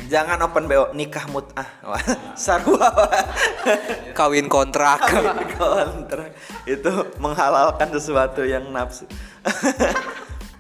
[0.05, 1.65] jangan open BO nikah mut'ah
[2.37, 2.93] sarua
[4.21, 5.01] Kawin kontrak.
[5.57, 6.29] kontrak.
[6.69, 9.09] Itu menghalalkan sesuatu yang nafsu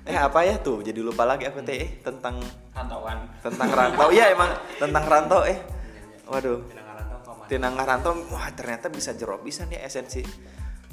[0.03, 0.83] eh apa ya tuh?
[0.83, 2.43] Jadi lupa lagi aku teh eh, tentang
[2.75, 3.23] rantauan.
[3.39, 4.07] tentang rantau.
[4.11, 5.57] Iya emang tentang rantau eh.
[6.27, 6.59] Waduh.
[7.47, 10.23] Tinang ngarantau wah ternyata bisa jerok bisa nih esensi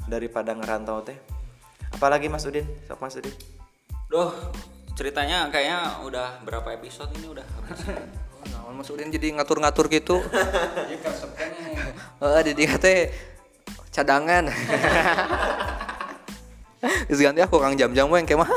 [0.07, 1.17] daripada ngerantau teh.
[1.91, 2.67] Apalagi Mas Udin?
[2.87, 3.35] Sok Mas Udin.
[4.07, 4.31] Duh,
[4.95, 7.83] ceritanya kayaknya udah berapa episode ini udah habis.
[8.51, 10.23] Naon Mas Udin jadi ngatur-ngatur gitu.
[12.21, 13.11] Heeh, di dia teh
[13.91, 14.47] cadangan.
[16.81, 18.49] Geus ganti aku Kang Jam-jam we engke mah.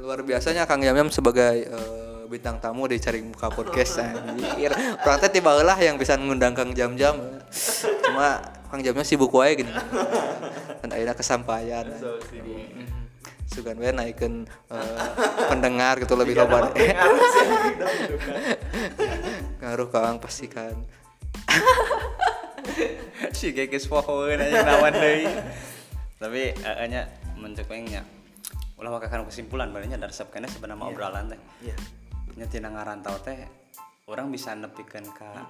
[0.00, 4.72] Luar biasanya Kang Jam-jam sebagai eh, bintang tamu di Cari Muka Podcast anjir.
[5.04, 7.16] Orang teh tiba heula yang bisa ngundang Kang Jam-jam.
[8.04, 9.72] Cuma kang jamnya sibuk wae gini
[10.84, 11.88] dan akhirnya kesampaian
[13.48, 15.00] sugan we naikkan eh,
[15.48, 16.68] pendengar gitu lebih loba
[19.64, 20.84] ngaruh kang pastikan
[23.38, 25.26] si geges pohon aja lawan deui.
[26.18, 27.06] Tapi eh, nya
[27.38, 28.02] mencekengnya
[28.78, 31.40] ulah wakakan kesimpulan barunya dari sabkana sebenarnya obrolan teh.
[31.66, 31.76] Iya.
[32.38, 33.34] nya tina ngarantau teh
[34.06, 35.42] orang bisa nepikeun ka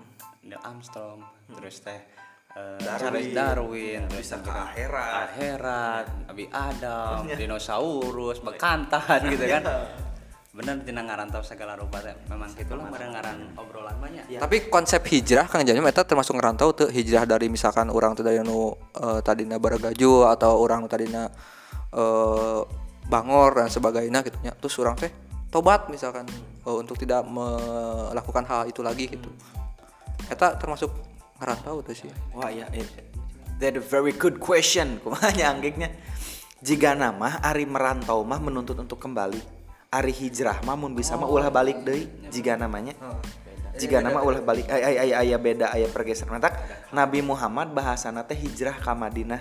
[0.48, 1.20] Neil Armstrong
[1.52, 2.00] terus teh
[2.56, 5.12] eh, Charles Darwin terus Bisa ke akhirat.
[5.36, 9.62] akhirat Abi Adam dinosaurus bekantan gitu kan
[10.58, 12.18] bener tina ngarantau segala rupa teh.
[12.26, 14.42] Memang gitulah mereka ngaran obrolan banyak.
[14.42, 18.42] Tapi konsep hijrah kang jamnya eta termasuk ngerantau tuh hijrah dari misalkan orang tuh dari
[18.42, 21.30] nu eh, tadina baragaju atau orang nu tadina
[21.94, 22.60] eh,
[23.06, 24.50] bangor dan sebagainya gitu nya.
[24.58, 25.14] Terus orang teh
[25.54, 26.26] tobat misalkan
[26.66, 29.30] eh, untuk tidak melakukan hal itu lagi gitu.
[30.26, 30.90] Eta termasuk
[31.38, 32.10] ngerantau tuh sih.
[32.34, 32.66] Wah ya,
[33.62, 34.98] that a very good question.
[35.06, 35.94] Kumanya anggiknya.
[36.58, 39.57] Jika nama Ari merantau mah menuntut untuk kembali.
[39.88, 42.04] Ari hijrah mah mun bisa mah ulah balik deui.
[42.28, 42.92] Jika namanya.
[43.78, 46.36] Jika nama ulah balik ay ay ay aya beda aya pergeseran.
[46.36, 46.60] Mantak
[46.92, 49.40] Nabi Muhammad bahasana teh hijrah ka Madinah.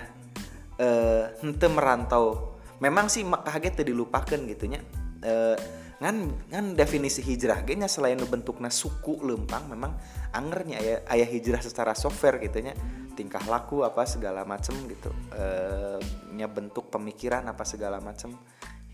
[0.80, 2.56] Eh henteu merantau.
[2.80, 4.80] Memang sih Makkah ge teu dilupakeun gitu nya.
[5.20, 5.56] Eh
[5.98, 6.16] ngan
[6.54, 9.98] ngan definisi hijrah ge nya selain nu bentukna suku lempang memang
[10.30, 12.70] angernya aya aya hijrah secara software gitu nya
[13.18, 15.98] tingkah laku apa segala macem gitu eh
[16.38, 18.30] nya bentuk pemikiran apa segala macem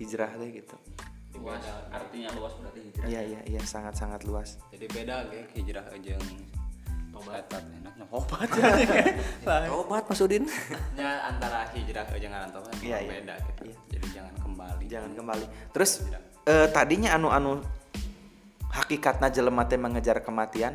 [0.00, 0.80] hijrah deh gitu
[1.39, 1.62] luas.
[1.91, 4.57] Artinya luas berarti hijrah iya iya iya sangat sangat luas.
[4.70, 6.24] Jadi beda ge hijrah jeung
[7.14, 7.47] tobat.
[7.51, 8.49] Enak nah obat
[9.70, 10.45] tobat Mas Udin.
[10.99, 13.11] Nya antara hijrah jeung ngarantau kan Iya, iya.
[13.11, 13.62] beda gitu.
[13.70, 13.76] Iya.
[13.93, 14.85] jadi jangan kembali.
[14.91, 15.47] Jangan kembali.
[15.74, 15.91] Terus
[16.47, 17.53] eh, tadinya anu anu
[18.74, 20.74] hakikatna jelema teh mengejar kematian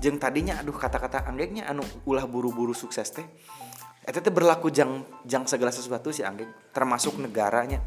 [0.00, 3.24] jeung tadinya aduh kata-kata anggengnya anu ulah buru-buru sukses teh
[4.04, 7.84] eta teh berlaku jang jang segala sesuatu sih anggeng termasuk negaranya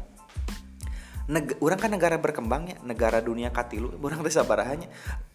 [1.24, 4.88] Neg orang kan negara berkembangnya negara dunia katilu orang teh sabarahannya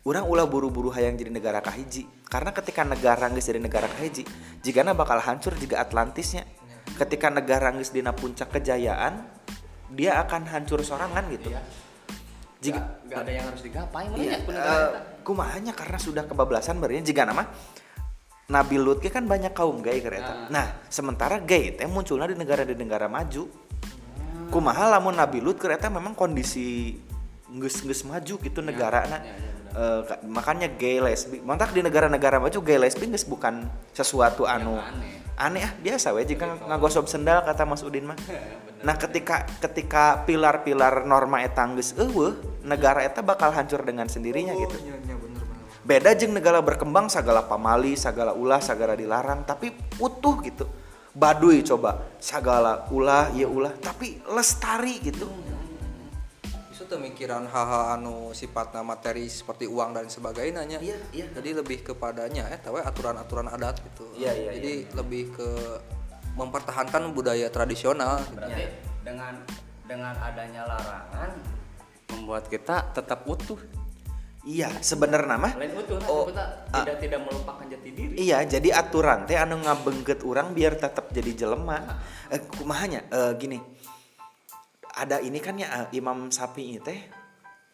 [0.05, 2.05] orang ulah buru-buru hayang jadi negara kahiji.
[2.29, 4.23] Karena ketika negara geus jadi negara kahiji
[4.61, 6.45] jigana bakal hancur juga Atlantisnya.
[6.97, 9.25] Ketika negara geus dina puncak kejayaan
[9.89, 11.49] dia akan hancur sorangan gitu.
[12.59, 14.89] Jika Gak ada yang harus digapai Iya, menurut pun eh,
[15.23, 17.47] kumahanya karena sudah kebablasan berarti jika nama
[18.49, 20.49] Nabi Lut kan banyak kaum gay kereta.
[20.49, 23.68] Nah, sementara gay teh munculnya di negara di negara maju.
[24.49, 26.97] Kumaha lamun Nabi Lut kereta memang kondisi
[27.49, 29.05] geus maju gitu negara
[29.69, 31.45] Eh, ka- makanya gay lesbi.
[31.45, 34.81] Mantak di negara-negara maju gay lesbi geus bukan sesuatu anu
[35.37, 35.61] aneh.
[35.61, 38.17] ah biasa we jika ngagosok sendal kata Mas Udin mah.
[38.79, 42.31] Nah, ketika ketika pilar-pilar norma eta geus eueuh,
[42.63, 44.77] negara eta bakal hancur dengan sendirinya gitu.
[45.83, 50.69] beda jeung negara berkembang segala pamali segala ulah segala dilarang tapi utuh gitu
[51.19, 51.99] baduy coba.
[52.23, 53.75] Segala ulah ya ulah.
[53.75, 55.27] Tapi lestari gitu.
[56.71, 60.79] Itu tuh mikiran hal-hal anu sifatnya materi seperti uang dan sebagainya nya.
[60.79, 61.27] Iya, iya.
[61.35, 64.07] jadi lebih kepadanya eh tahu aturan-aturan adat gitu.
[64.15, 65.49] Iya, iya, jadi lebih ke
[66.39, 68.39] mempertahankan budaya tradisional gitu.
[68.39, 68.63] berarti
[69.03, 69.33] dengan
[69.83, 71.35] dengan adanya larangan
[72.15, 73.59] membuat kita tetap utuh
[74.47, 76.83] iya sebenarnya mah lain utuh Oh, ah.
[76.83, 78.13] tidak tidak melupakan jati diri.
[78.17, 81.99] Iya jadi aturan teh anu ngabengket orang biar tetap jadi jelema.
[82.31, 83.59] Eh, kumahanya eh, gini.
[84.95, 86.99] Ada ini kan ya eh, Imam Sapi teh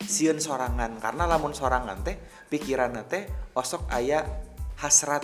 [0.02, 0.98] sieun sorangan.
[0.98, 2.18] Karena lamun sorangan teh
[2.50, 4.26] pikiran teh osok aya
[4.82, 5.24] hasrat.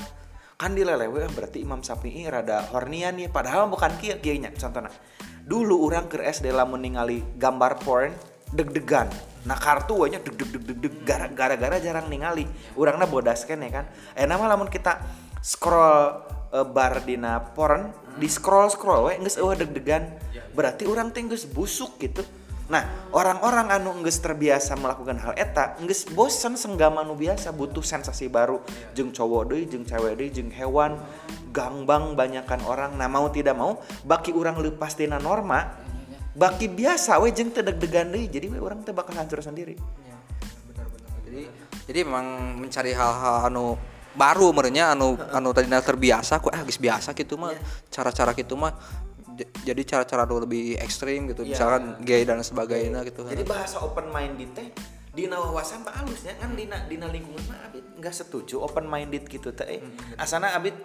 [0.61, 3.33] Kan dilelewe berarti Imam Sapi rada hornian nih.
[3.33, 4.93] Padahal bukan kia kia nya contohnya.
[5.41, 8.13] Dulu orang ke SD lamun ningali gambar porn
[8.53, 12.45] deg-degan nah kartu we nya deg deg deg deg deg gara- gara-gara jarang ningali.
[12.77, 13.89] Urangna bodas kene kan?
[14.13, 15.01] Eh nama lamun kita
[15.41, 16.21] scroll
[16.53, 17.89] eh, bar dina porn
[18.21, 20.07] di scroll scroll we geus eueuh deg-degan.
[20.51, 22.21] Berarti orang teh geus busuk gitu.
[22.71, 28.31] Nah, orang-orang anu geus terbiasa melakukan hal eta, geus bosen senggama anu biasa butuh sensasi
[28.31, 28.63] baru.
[28.95, 30.95] Jeung cowok deui, jeung cewek deui, jeung hewan,
[31.51, 32.95] gangbang banyakan orang.
[32.95, 33.75] Nah, mau tidak mau,
[34.07, 35.80] baki orang leupas tina norma,
[36.31, 38.31] baki biasa we jeung teu deg-degan deui.
[38.31, 39.75] Jadi we orang teh bakal hancur sendiri.
[41.27, 41.47] jadi
[41.87, 43.79] jadi memang mencari hal-hal anu
[44.11, 47.55] baru merenya anu anu tadinya terbiasa kok ah geus biasa gitu mah
[47.87, 48.75] cara-cara gitu mah
[49.63, 51.55] jadi cara-cara lebih ekstrim gitu Iya.
[51.55, 54.67] misalkan gay dan sebagainya gitu Jadi bahasa open minded teh
[55.15, 59.55] dina wawasan mah halusnya kan dina dina lingkungan mah abit nggak setuju open minded gitu
[59.55, 59.79] teh.
[60.19, 60.75] Asana abit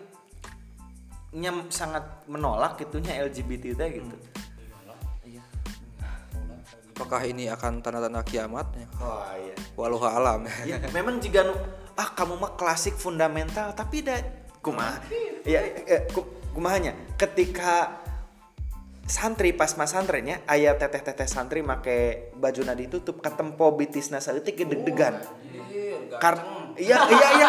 [1.35, 4.15] nyam sangat menolak gitunya LGBT teh gitu.
[4.15, 4.46] Iya.
[6.97, 9.53] Apakah ini akan tanda-tanda kiamatnya Oh iya.
[9.77, 10.49] walau alam.
[10.65, 11.53] Ya, memang jika nu
[11.93, 14.17] ah kamu mah klasik fundamental tapi da
[14.65, 15.05] kumaha?
[15.45, 16.25] Ya, ya, ku-
[16.57, 18.01] kumahanya ketika
[19.05, 24.57] santri pas mas santrennya ayah teteh teteh santri make baju nadi ditutup ketempo bitisna saeutik
[24.65, 25.21] deg-degan.
[26.17, 27.49] Karena iya iya iya.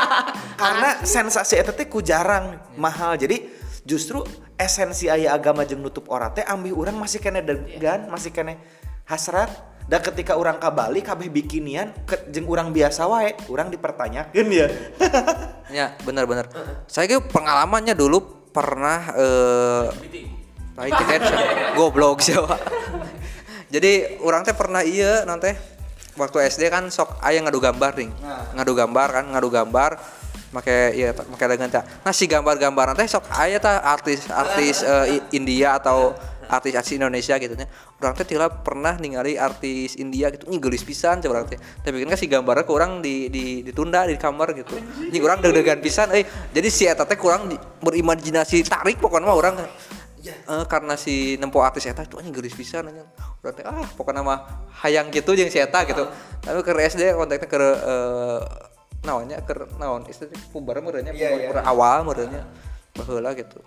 [0.59, 3.15] Karena sensasi eta teh ku jarang mahal.
[3.15, 3.47] Jadi
[3.87, 4.21] justru
[4.59, 8.59] esensi ayah agama jeung nutup ora teh ambil orang masih kene degan masih kene
[9.07, 9.47] hasrat
[9.87, 14.67] dan ketika orang ka Bali kabeh bikinian ke, jeung orang biasa wae orang dipertanyakan ya
[15.67, 16.47] Ya, benar-benar.
[16.87, 18.23] Saya ke pengalamannya dulu
[18.55, 19.85] pernah eh
[20.79, 21.21] lain tiket
[21.75, 22.55] goblok siapa.
[23.67, 25.51] Jadi orang teh pernah iya nanti
[26.15, 28.09] waktu SD kan sok aya ngadu gambar nih.
[28.55, 29.91] Ngadu gambar kan, ngadu gambar
[30.55, 31.83] make iya ta- make dengan ta.
[31.83, 36.15] Nah si gambar-gambar nanti sok aya ta artis artis I- India atau
[36.47, 37.67] artis artis Indonesia gitu nya.
[37.99, 41.59] Orang teh tila pernah ningali artis India gitu, nih gelis pisan coba orang teh.
[41.59, 44.79] Tapi kan si gambarnya kurang di, di ditunda di kamar gitu.
[44.79, 46.25] Ini orang deg-degan pisan euy.
[46.25, 49.55] Jadi si eta teh kurang di- berimajinasi tarik pokoknya mah orang
[50.27, 53.07] Eh, karena si nempo artis eta tuh anjing gelis pisan anjing.
[53.43, 56.03] Urang teh ah pokoknya mah hayang gitu jeung si eta gitu.
[56.43, 58.41] Tapi ke SD kontaknya ke eh
[59.05, 62.43] naonnya ke naon istilahnya puber meureunnya puber awal meureunnya
[62.97, 63.61] baheula gitu.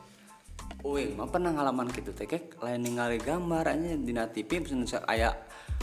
[0.81, 5.31] Uing, mah pernah ngalaman gitu teh kek lain ningali gambar aja dina TV misalnya aya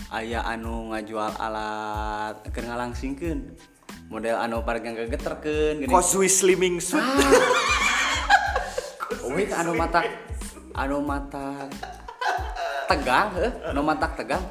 [0.10, 3.54] aya anu ngajual alat keur ngalangsingkeun.
[4.10, 5.91] Model anu parang gegeterkeun gini.
[5.91, 7.04] Kozui slimming suit
[9.22, 10.02] Uing anu mata
[10.74, 11.70] anu mata
[12.89, 14.41] tegang heuh, anu mata tegang.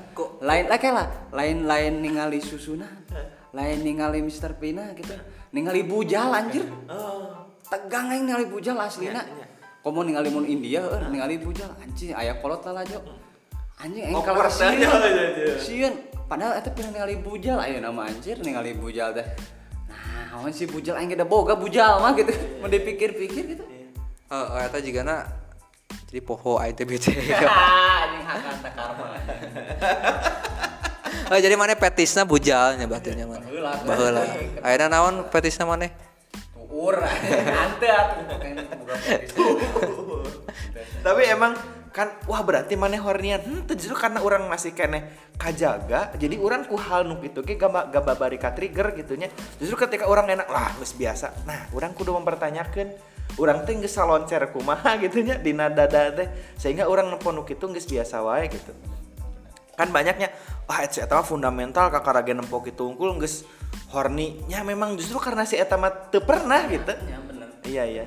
[0.44, 2.86] Lain lake lah, lain-lain ningali susuna.
[3.56, 4.54] Lain ningali Mr.
[4.60, 5.16] Pina gitu.
[5.50, 6.68] Ningali bujal anjir.
[7.66, 9.24] Tegang aing ningali bujal aslina.
[9.86, 12.98] Komo ningali mun India heuh, ningali bujal anjing aya kolot lah jo.
[13.78, 14.82] Anjing aing kalau sieun.
[15.62, 15.94] Sieun.
[16.26, 19.22] Padahal eta pernah ningali bujal aya nama anjir ningali bujal teh.
[19.86, 22.34] Nah, awan si bujal aing gede boga bujal mah gitu.
[22.60, 23.62] Mau dipikir-pikir gitu.
[24.26, 25.22] Heeh, eta jigana
[26.10, 27.06] jadi poho ITBT.
[27.14, 29.06] anjing hakan tak karma.
[31.30, 33.46] Oh, jadi mana petisna bujalnya batinnya mana?
[33.46, 33.70] Baheula.
[33.86, 34.22] Baheula.
[34.66, 35.94] Ayeuna naon petisna mana?
[36.76, 39.32] Tuur, ante atuh pokoknya teh boga petis.
[41.00, 41.56] tapi emang
[41.88, 43.40] kan wah berarti mana hornian.
[43.40, 45.08] Hmm, justru karena orang masih kene
[45.40, 49.32] kajaga jadi orang ku hal nuk itu ke gamba gamba bari ka trigger gitunya.
[49.56, 51.48] Justru ketika orang enak lah geus biasa.
[51.48, 52.92] Nah orang kudu mempertanyakan
[53.40, 56.28] orang teh geus saloncer kumaha gitunya di nada teh
[56.60, 58.76] sehingga orang nempo nuk itu geus biasa wae gitu.
[59.80, 60.28] Kan banyaknya
[60.68, 63.48] eta mah fundamental kakak rage nempo kitu unggul geus
[63.90, 66.92] horny nya memang justru karena si eta mah teu pernah gitu.
[67.06, 67.48] Ya bener.
[67.64, 68.04] iya iya.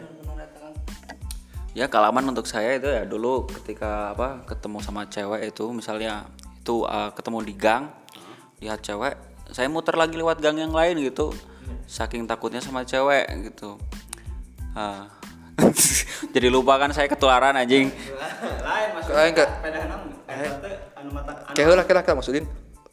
[1.78, 6.28] Ya kalaman untuk saya itu ya dulu ketika apa ketemu sama cewek itu misalnya
[6.60, 7.94] itu uh, ketemu di gang
[8.60, 9.16] lihat cewek
[9.50, 11.34] saya muter lagi lewat gang yang lain gitu.
[11.86, 13.78] Saking takutnya sama cewek gitu.
[14.74, 15.10] Ah.
[16.34, 17.92] jadi lupa kan saya ketularan anjing.
[18.64, 19.50] Lain masuk Lain ke-
[19.90, 20.10] naon?
[20.30, 22.46] Eta teh anu mata anu Kayak lah maksudin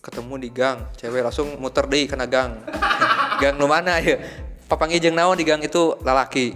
[0.07, 2.63] ketemu di gang, cewek langsung muter deh kena gang.
[3.43, 4.23] gang nu mana ya?
[4.71, 6.55] Papangi jeung naon di gang itu lalaki.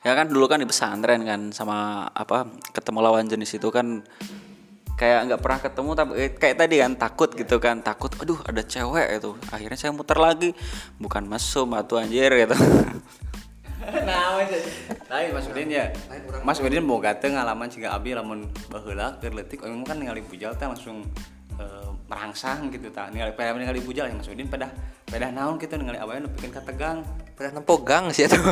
[0.00, 4.00] ya kan dulu kan di pesantren kan sama apa ketemu lawan jenis itu kan
[5.00, 8.60] kayak nggak pernah ketemu tapi eh, kayak tadi kan takut gitu kan takut aduh ada
[8.60, 10.52] cewek itu akhirnya saya muter lagi
[11.00, 12.56] bukan mesum atau anjir gitu
[13.80, 14.36] Nah,
[15.08, 15.88] lain Mas Udin ya.
[16.44, 20.52] Mas Udin mau teu ngalaman siga abi lamun baheula keur leutik orang kan ningali bujal
[20.52, 21.02] teh langsung
[21.56, 23.08] eh, merangsang gitu tah.
[23.08, 24.68] Ningali pada ningali bujal ya Mas Udin pada
[25.08, 27.00] pada naon gitu ningali awewe nu bikin kategang.
[27.34, 28.36] Pernah nempo gang sih itu.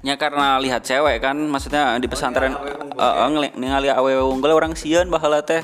[0.00, 4.72] Ya karena lihat cewek kan maksudnya di pesantren eh, eh, ngeli- ningali awewe unggul orang
[4.72, 5.60] sieun baheula teh.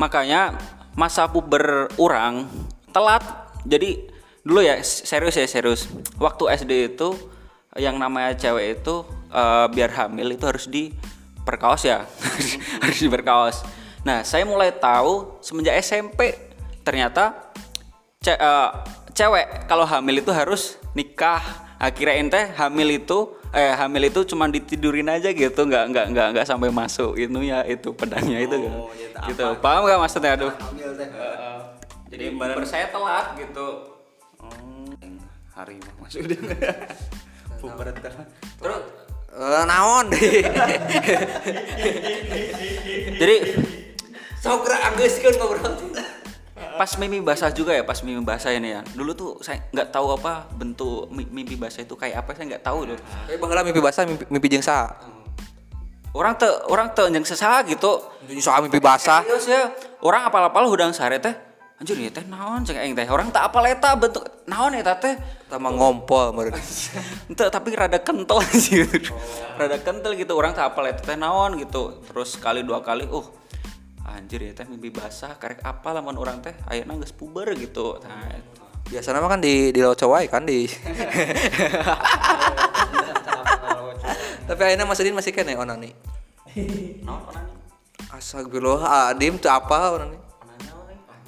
[0.00, 0.56] Makanya
[0.96, 2.48] masa puber orang
[2.96, 3.20] telat.
[3.68, 4.08] Jadi
[4.40, 5.84] dulu ya serius ya serius.
[6.16, 7.12] Waktu SD itu
[7.78, 12.04] yang namanya cewek itu eh, biar hamil itu harus diperkaos ya.
[12.82, 13.56] harus diperkaos.
[14.02, 16.34] Nah, saya mulai tahu semenjak SMP
[16.82, 17.52] ternyata
[18.22, 18.70] ce- eh,
[19.14, 21.40] cewek kalau hamil itu harus nikah.
[21.78, 25.62] Akhirnya ente hamil itu eh hamil itu cuma ditidurin aja gitu.
[25.62, 28.58] Nggak nggak nggak nggak sampai masuk itu ya itu pedangnya itu.
[28.66, 29.46] Oh, ya, tak gitu.
[29.62, 30.34] Paham nggak maksudnya?
[30.34, 30.52] Aduh.
[30.58, 31.08] Hamil teh.
[32.10, 33.94] jadi puber saya telat gitu.
[34.42, 34.90] Oh,
[35.54, 36.10] hari mah
[37.58, 37.74] Mas Udin.
[37.74, 38.12] Puber teh.
[38.58, 38.80] Terus
[39.34, 40.06] eh, naon
[43.20, 43.36] jadi
[44.38, 45.74] Sok anggeuskeun ngobrol.
[46.78, 50.14] pas mimpi basah juga ya pas mimpi basah ini ya dulu tuh saya nggak tahu
[50.14, 52.94] apa bentuk mi- mimpi basah itu kayak apa saya nggak tahu loh
[53.26, 54.94] Tapi baheula mimpi basah mimpi, mimpi jeung saha?
[56.14, 57.98] orang te orang te yang sesaha gitu
[58.30, 59.26] Jadi soal mimpi basah.
[59.26, 59.74] Serius ya
[60.06, 61.34] orang apal-apal hudang sare teh
[61.78, 65.14] anjir ya teh naon cek aing teh orang tak apa eta bentuk naon eta teh
[65.46, 66.58] sama ngompol meureun
[67.30, 68.82] Ente tapi rada kental sih.
[69.54, 72.02] Rada kental gitu orang tak apa teh naon gitu.
[72.02, 73.26] Terus sekali dua kali uh
[74.10, 78.02] anjir ya teh mimpi basah karek apa lamun orang teh ayeuna geus puber gitu.
[78.02, 78.26] Nah,
[78.90, 80.64] biasanya mah kan di di Locowai kan di
[84.48, 85.92] tapi akhirnya Mas Udin masih kene onani
[87.06, 87.52] naon onani?
[88.08, 90.27] Astagfirullahaladzim itu apa onani?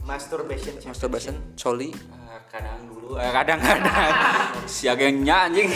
[0.05, 0.75] Masturbation.
[0.85, 4.11] masturbation coli Ah, kadang dulu eh, kadang-kadang.
[4.71, 5.71] Siaganya anjing.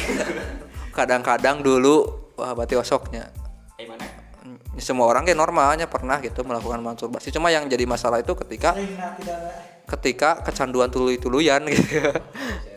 [0.94, 3.30] kadang-kadang dulu wah berarti osoknya
[3.74, 4.06] Eh mana?
[4.46, 7.34] Mm, semua orang kayak normalnya pernah gitu melakukan masturbasi.
[7.34, 8.74] Cuma yang jadi masalah itu ketika
[9.84, 12.06] ketika kecanduan tului-tuluyan gitu.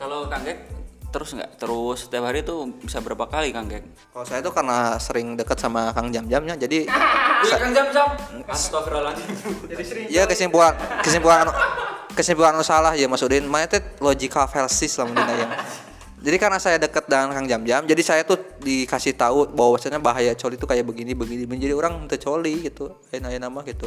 [0.02, 0.77] Kalau Kang Gek
[1.08, 1.56] terus nggak?
[1.56, 3.84] Terus setiap hari tuh bisa berapa kali Kang Gek?
[4.10, 6.86] kalau saya tuh karena sering deket sama Kang Jam-Jamnya jadi
[7.46, 8.10] Iya Kang Jam Jam.
[8.44, 9.28] Astagfirullahaladzim.
[10.10, 11.58] ya kesimpulan kesimpulan anu-
[12.12, 15.48] kesimpulan anu salah ya Mas Udin mana teh logical fallacies lah menurut saya
[16.18, 20.34] jadi karena saya deket dengan Kang Jam Jam jadi saya tuh dikasih tahu bahwasanya bahaya
[20.34, 22.90] coli itu kayak begini begini menjadi orang ente coli gitu.
[23.14, 23.86] Ayeuna ayeuna mah gitu.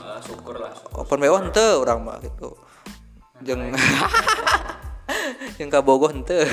[0.00, 0.56] Ah, syukur.
[0.56, 0.72] Lah.
[0.96, 2.56] open BO ente orang mah gitu.
[3.44, 3.60] Jeung
[5.60, 6.44] yang kabogoh ente.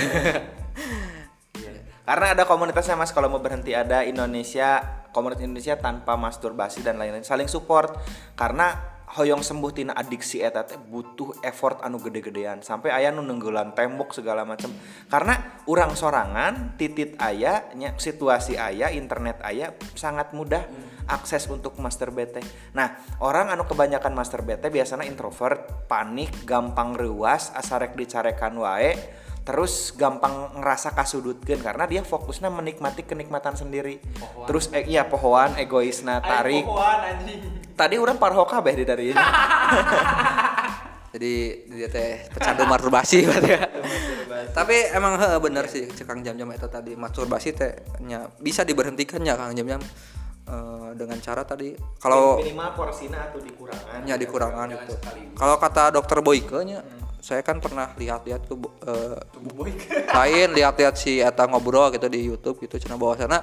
[2.05, 3.09] Karena ada komunitasnya Mas.
[3.09, 7.23] Kalau mau berhenti ada Indonesia komunitas Indonesia tanpa masturbasi dan lain-lain.
[7.23, 7.95] Saling support.
[8.35, 12.59] Karena hoyong sembuh tina adiksi eta teh butuh effort anu gede-gedean.
[12.59, 14.75] Sampai aya nu nenggelan tembok segala macam
[15.07, 20.67] karena urang sorangan titit aya nya situasi aya internet aya sangat mudah
[21.07, 22.43] akses untuk master bete.
[22.75, 29.93] Nah orang anu kebanyakan master bete biasanya introvert panik gampang reuas asarek dicarekan wae terus
[29.93, 34.01] gampang ngerasa kasudutkeun karena dia fokusnya menikmati kenikmatan sendiri.
[34.49, 36.65] Terus eh, iya pohoan egoisna tarik.
[37.79, 39.25] tadi orang parho kabeh di dari ini.
[41.15, 41.33] Jadi
[41.71, 43.63] dia teh pecandu masturbasi berarti ya.
[44.51, 46.91] tapi emang heuh, bener sih cek Kang Jam Jam itu tadi.
[46.97, 47.71] Masturbasi teh
[48.03, 49.81] nya bisa diberhentikan ya Kang Jam Jam.
[50.45, 54.05] Eh, dengan cara tadi kalau minimal porsinya atau dikurangan.
[54.05, 54.93] Nya dikurangan itu
[55.33, 56.85] kalau kata dokter Boyke nya
[57.25, 59.17] saya kan pernah lihat-lihat tuh eh,
[60.21, 63.41] lain lihat-lihat si eta ngobrol gitu di YouTube gitu cina bahwa sana.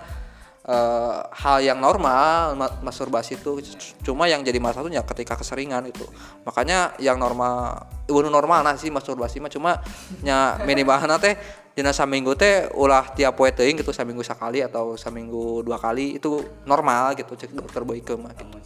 [0.63, 3.59] Eh, hal yang normal ma- masturbasi itu
[4.07, 6.07] cuma yang jadi masalah tuh ya ketika keseringan itu.
[6.47, 9.83] Makanya yang normal ibu normal nah sih masturbasi mah cuma
[10.23, 11.35] nya minimalna teh
[11.75, 16.39] dina saminggu teh ulah tiap poe teuing gitu saminggu sekali atau saminggu dua kali itu
[16.63, 18.63] normal gitu cek dokter Boyke mah gitu.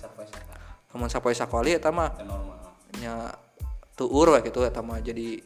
[0.93, 2.13] Namun sapoe sakali eta mah
[3.01, 3.33] nya
[3.97, 5.41] tuur gitu eta mah jadi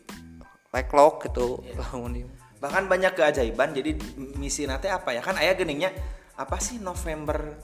[0.75, 2.27] leklok gitu ieu.
[2.61, 3.97] bahkan banyak keajaiban jadi
[4.37, 5.25] misi nanti apa ya?
[5.25, 5.95] Kan ayah geningnya
[6.41, 7.57] apa sih November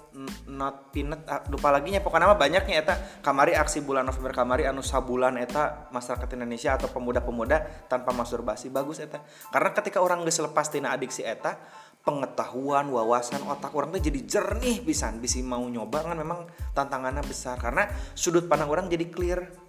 [0.52, 1.24] not peanut?
[1.24, 2.94] Ah, lupa lagi nya pokoknya mah banyaknya eta.
[3.24, 8.68] Kamari aksi bulan November kamari anu sabulan eta masyarakat Indonesia atau pemuda-pemuda tanpa masturbasi.
[8.68, 9.24] Bagus eta.
[9.48, 11.56] Karena ketika orang geus lepas tina adiksi eta
[12.04, 15.24] pengetahuan wawasan otak orang tuh jadi jernih pisan.
[15.24, 16.44] Bisa mau nyoba kan memang
[16.76, 17.56] tantangannya besar.
[17.56, 19.65] Karena sudut pandang orang jadi clear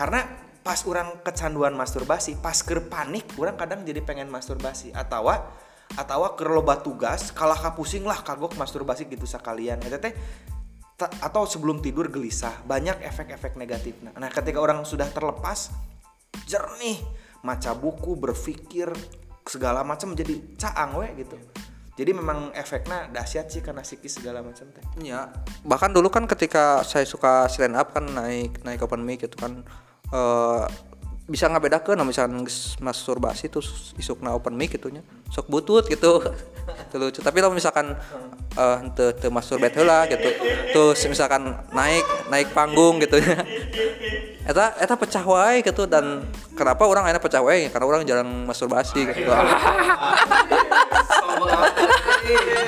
[0.00, 0.24] karena
[0.64, 4.96] pas orang kecanduan masturbasi pas ker panik orang kadang jadi pengen masturbasi.
[4.96, 5.28] Atau
[5.90, 10.14] atau keur loba tugas kalah kapusing lah kagok masturbasi gitu sekalian eta teh
[10.94, 15.74] ta- atau sebelum tidur gelisah banyak efek-efek negatif nah ketika orang sudah terlepas
[16.46, 17.02] jernih
[17.42, 18.92] maca buku berpikir
[19.46, 21.36] segala macam jadi caang we gitu.
[21.98, 24.84] Jadi memang efeknya dahsyat sih karena psikis segala macam teh.
[25.04, 25.28] Ya,
[25.66, 29.66] bahkan dulu kan ketika saya suka stand up kan naik naik open mic gitu kan
[30.10, 30.64] eh
[31.30, 35.06] bisa ngabedakeun nah misalkan geus masturbasi terus isukna open mic gitu nya.
[35.30, 36.18] Sok butut gitu.
[36.90, 37.20] Itu lucu.
[37.22, 37.94] Tapi kalau misalkan
[38.58, 40.26] eh teu teu masturbate heula gitu.
[40.74, 43.38] Terus misalkan naik naik panggung gitu nya.
[44.50, 46.26] Eta eta pecah wae gitu dan
[46.58, 49.30] kenapa orang akhirnya pecah wae karena orang jarang masturbasi gitu.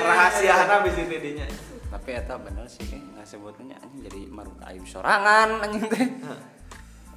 [0.03, 1.47] rahasia habis itu dinya
[1.93, 6.07] tapi eta bener sih kayak nggak sebutnya jadi marut aib sorangan anjing teh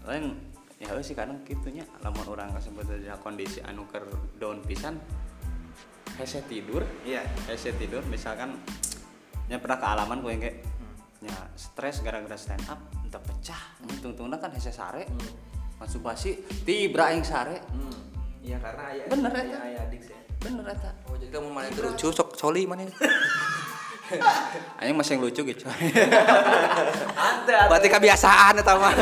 [0.07, 0.39] lain
[0.77, 4.05] ya sih kadang gitunya lamun orang aja kondisi anu keur
[4.37, 5.01] down pisan
[6.17, 6.85] hese tidur.
[7.05, 7.25] Iya.
[7.49, 8.57] Hese tidur misalkan
[9.47, 10.57] nya pernah kealaman gue kayak
[11.23, 13.63] nya stres gara-gara stand up entah pecah.
[13.85, 15.05] Untung-untung kan hese sare.
[15.77, 17.61] Masturbasi tibra aing sare.
[18.47, 19.59] Iya karena ayah Bener, ayah, eta.
[19.67, 20.91] ayah adiksi bener eta.
[21.11, 22.87] Oh, jadi kamu mana yang lucu sok soli mana?
[24.79, 25.67] Aing masih yang lucu gitu.
[27.47, 28.95] Berarti kebiasaan eta mah.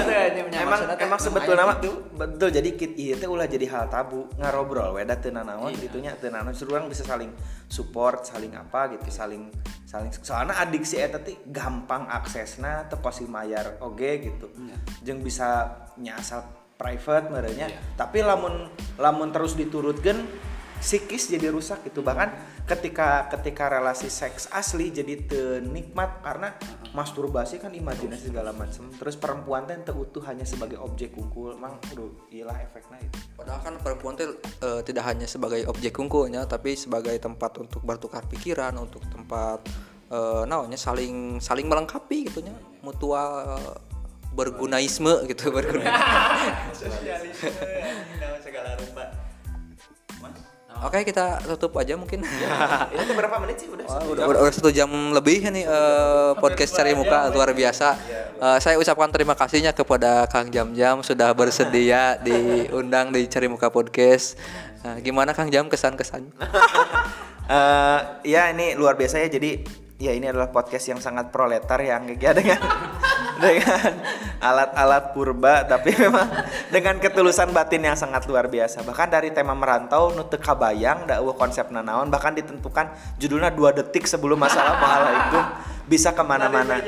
[0.52, 1.78] emang emang sebetulnya mah
[2.14, 4.26] betul jadi kit ieu teh ulah jadi hal tabu.
[4.40, 7.32] Ngarobrol we da teu nanaon gitunya teu nanaon seru orang bisa saling
[7.68, 9.52] support saling apa gitu saling
[9.84, 14.48] saling soalnya adik si eta teh gampang aksesna teu kosi mayar oge gitu.
[15.04, 16.42] Jeung bisa nya asal
[16.74, 18.66] private merenya tapi lamun
[18.98, 20.26] lamun terus diturutkan
[20.84, 22.04] psikis jadi rusak gitu.
[22.04, 22.28] Bahkan
[22.68, 26.52] ketika ketika relasi seks asli jadi teu nikmat karena
[26.92, 28.92] masturbasi kan imajinasi segala macam.
[28.92, 33.16] Terus perempuan teh utuh hanya sebagai objek kungkul emang aduh iyalah efeknya itu.
[33.32, 38.28] Padahal kan perempuan itu eh, tidak hanya sebagai objek kungkunya, tapi sebagai tempat untuk bertukar
[38.28, 39.64] pikiran, untuk tempat
[40.12, 42.52] eh, naonnya saling saling melengkapi gitunya,
[42.84, 43.76] mutual eh,
[44.36, 45.88] bergunaisme gitu berguna.
[48.44, 49.23] segala rupa
[50.82, 52.26] Oke kita tutup aja mungkin.
[52.92, 56.32] ini tuh berapa menit sih udah Oh, udah, udah, udah satu jam lebih nih eh,
[56.42, 57.94] podcast cari muka luar biasa.
[58.40, 63.70] Eh, saya ucapkan terima kasihnya kepada Kang Jam Jam sudah bersedia diundang di cari muka
[63.70, 64.34] podcast.
[64.82, 66.30] Nah, gimana Kang Jam kesan kesan?
[67.44, 69.60] Eh, ya ini luar biasa ya jadi
[70.00, 72.56] ya ini adalah podcast yang sangat proletar yang ya dengan
[73.36, 73.92] dengan
[74.44, 76.28] alat-alat purba tapi memang
[76.68, 78.84] dengan ketulusan batin yang sangat luar biasa.
[78.84, 84.36] Bahkan dari tema merantau nutu kabayang da konsep nanaon bahkan ditentukan judulnya dua detik sebelum
[84.36, 84.76] masalah
[85.32, 85.40] itu
[85.88, 86.84] bisa ke mana-mana.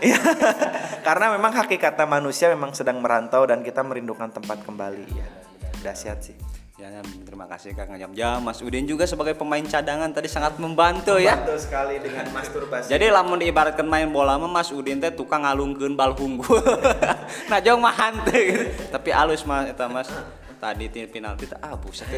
[0.00, 0.16] Iya.
[1.06, 5.04] karena memang hakikatnya manusia memang sedang merantau dan kita merindukan tempat kembali.
[5.12, 5.44] Ya
[5.84, 6.36] dahsyat sih
[6.74, 6.90] Ya,
[7.22, 8.42] terima kasih Kang Jam Jam.
[8.42, 11.38] Mas Udin juga sebagai pemain cadangan tadi sangat membantu ya.
[11.38, 15.94] Bantu sekali dengan masturbasi Jadi lamun diibaratkan main bola mah Mas Udin teh tukang ngalungkeun
[15.94, 16.58] bal unggul.
[17.50, 18.74] nah jong mah hante.
[18.90, 20.10] Tapi alus Mas eta Mas.
[20.58, 22.10] Tadi ti penalti teh ah buset.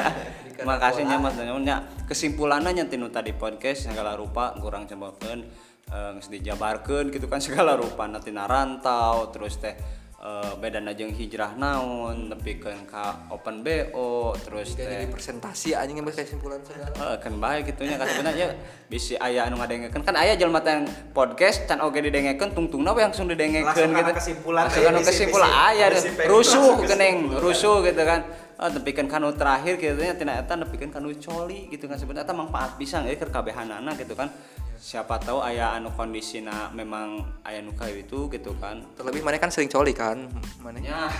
[0.60, 6.28] Terima kasihnya Mas dan nya kesimpulannya nya tinu tadi podcast segala rupa kurang eh, geus
[6.28, 12.88] dijabarkeun gitu kan segala rupa nanti rantau terus teh eh, bedana jeung hijrah naon nepikeun
[12.88, 16.96] ka open BO terus Jadi teh presentasi anjing yang kesimpulan segala.
[16.96, 18.56] Eh, kan baik gitunya kan sebenarnya
[18.88, 23.04] bisa aya anu ngadengekeun kan aya jelema teh yang podcast can oge didengekeun tungtungna we
[23.04, 24.12] langsung didengekeun Langsung gitu.
[24.16, 26.00] kesimpulan, Langsung anu kesimpulan aya deh.
[26.00, 26.28] Bisi-bisi.
[26.32, 27.40] rusuh kesimpulan.
[27.44, 28.20] rusuh gitu kan.
[28.54, 32.38] Oh, nepikeun kanu terakhir gitu nya tina eta nepikeun kanu coli gitu kan sebenarnya eta
[32.38, 34.30] manfaat bisa euy keur kabehanana gitu kan.
[34.78, 38.82] Siapa tahu aya anu kondisina memang aya nu kayak itu gitu kan.
[38.98, 40.28] Terlebih mana kan sering coli kan,
[40.60, 40.78] mana?
[40.82, 41.08] Ya.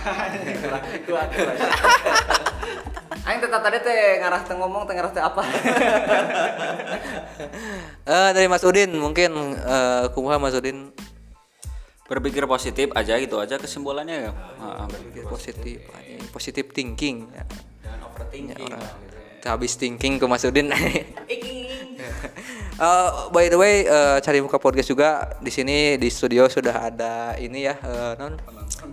[3.25, 5.43] Aing tetap tadi teh ngarah teh ngomong teh ngarah teh apa?
[8.05, 10.93] Eh dari Mas Udin mungkin eh kumaha Mas Udin
[12.05, 14.31] Berpikir positif aja gitu aja kesimpulannya ya.
[14.31, 14.85] Heeh.
[14.93, 16.21] berpikir positif, anjing.
[16.29, 17.25] positif thinking.
[17.33, 17.41] Ya.
[17.81, 18.69] Jangan overthinking.
[18.69, 19.05] Ya, orang
[19.45, 20.69] habis thinking ke Mas Udin.
[22.75, 25.09] Eh, by the way, eh, cari muka podcast juga
[25.39, 28.35] di sini di studio sudah ada ini ya, eh, non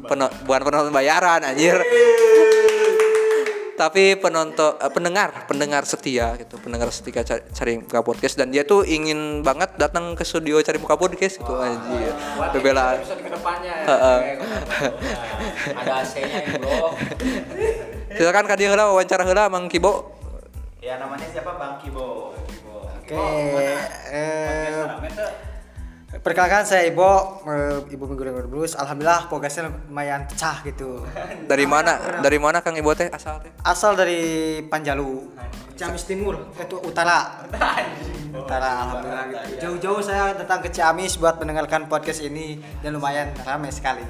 [0.06, 1.82] peno- bukan penonton bayaran anjir.
[3.72, 8.62] Tapi penonton eh, pendengar, pendengar setia gitu, pendengar setia cari, cari muka podcast dan dia
[8.62, 12.14] tuh ingin banget datang ke studio cari muka podcast gitu anjir.
[12.54, 13.86] Bebela Episode ke depannya ya.
[13.90, 14.18] Heeh.
[15.74, 16.94] Ada AC-nya bro.
[18.14, 20.14] Silakan ka dieu heula wawancara heula Mang Kibo.
[20.78, 22.21] Ya namanya siapa Bang Kibo.
[23.02, 23.18] Oke,
[24.14, 24.86] eh,
[26.22, 28.78] perkenalkan saya Ibo, eh, Ibu Minggu Lenggur Blues.
[28.78, 31.02] Alhamdulillah podcastnya lumayan pecah gitu.
[31.50, 32.22] Dari mana?
[32.22, 33.50] Dari mana Kang Ibo teh asal teh?
[33.66, 35.34] Asal dari Panjalu,
[35.74, 37.42] Ciamis Timur, itu utara.
[38.30, 39.52] Utara, alhamdulillah gitu.
[39.66, 44.06] Jauh-jauh saya datang ke Ciamis buat mendengarkan podcast ini dan lumayan ramai sekali.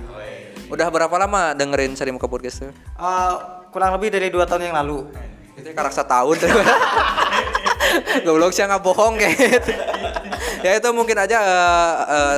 [0.69, 2.77] Udah berapa lama dengerin Cari Muka Podcast tuh?
[2.77, 3.35] Eh,
[3.73, 5.09] kurang lebih dari dua tahun yang lalu.
[5.57, 6.37] Itu karakter tahun
[8.25, 9.73] Goblok sih nggak bohong kayak gitu.
[10.63, 12.37] ya itu mungkin aja eh, eh,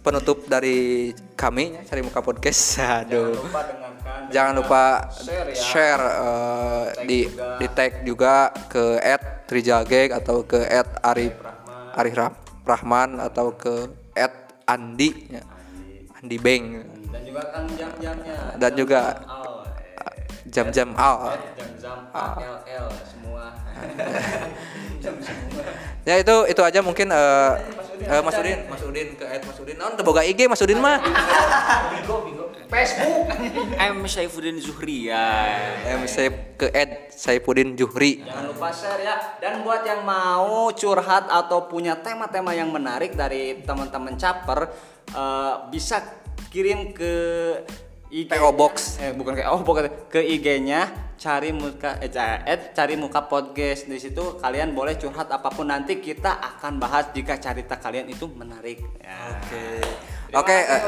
[0.00, 2.80] penutup dari kami cari muka podcast.
[2.80, 3.36] Aduh.
[3.36, 4.18] Lupa dengarkan.
[4.28, 4.82] Jangan lupa
[5.12, 5.56] share ya.
[5.56, 9.00] share eh, di di tag juga ke
[9.44, 10.64] @trijagek atau ke
[11.00, 11.34] @arif
[11.94, 13.86] Arif Rah- Rahman atau ke
[14.64, 15.42] @andi ya.
[16.16, 16.64] Andi Beng
[17.12, 18.56] Dan juga kan jam-jamnya.
[18.56, 19.43] dan juga Al.
[20.48, 21.36] Jam-jam al.
[21.56, 23.44] Jam-jam ALL semua.
[26.04, 27.52] Ya itu itu aja mungkin eh
[28.04, 29.76] eh, Mas Udin, Mas Udin ke Mas Udin.
[29.80, 31.00] Naon teu boga IG Mas Udin mah?
[32.68, 33.30] Facebook.
[33.94, 35.56] M Saifuddin Zuhri ya.
[35.88, 36.68] Em saya ke
[37.14, 38.24] Saipudin Juhri.
[38.26, 39.14] Jangan lupa share ya.
[39.38, 44.68] Dan buat yang mau curhat atau punya tema-tema yang menarik dari teman-teman caper
[45.14, 46.02] eh, bisa
[46.50, 47.14] kirim ke
[48.14, 49.02] IG PO Box.
[49.02, 50.86] eh bukan ke oh bukan ke IG-nya
[51.18, 52.06] cari muka eh,
[52.46, 57.10] eh, cari muka podcast di situ kalian boleh curhat apa pun nanti kita akan bahas
[57.10, 59.18] jika cerita kalian itu menarik ya.
[59.34, 59.66] Oke.
[60.30, 60.82] Oke, eh,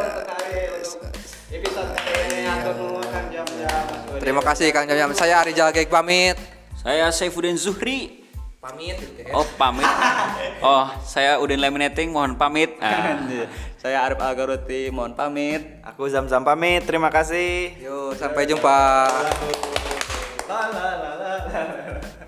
[1.51, 4.23] episode kali ini Jam-Jam, Budi.
[4.23, 5.11] terima kasih Kang Jam.
[5.11, 6.39] Saya Ari Jalgek pamit.
[6.79, 8.23] Saya Saifuddin Zuhri.
[8.63, 9.35] pamit gitu ya.
[9.35, 9.87] Oh pamit.
[10.63, 12.75] Oh saya Udin Laminating mohon pamit.
[12.83, 13.15] Ah.
[13.87, 15.79] Saya Arif Agaruti, mohon pamit.
[15.87, 16.83] Aku Zam-Zam pamit.
[16.83, 17.71] Terima kasih.
[17.79, 19.07] Yuk, sampai jumpa.
[20.51, 22.26] La la la la la.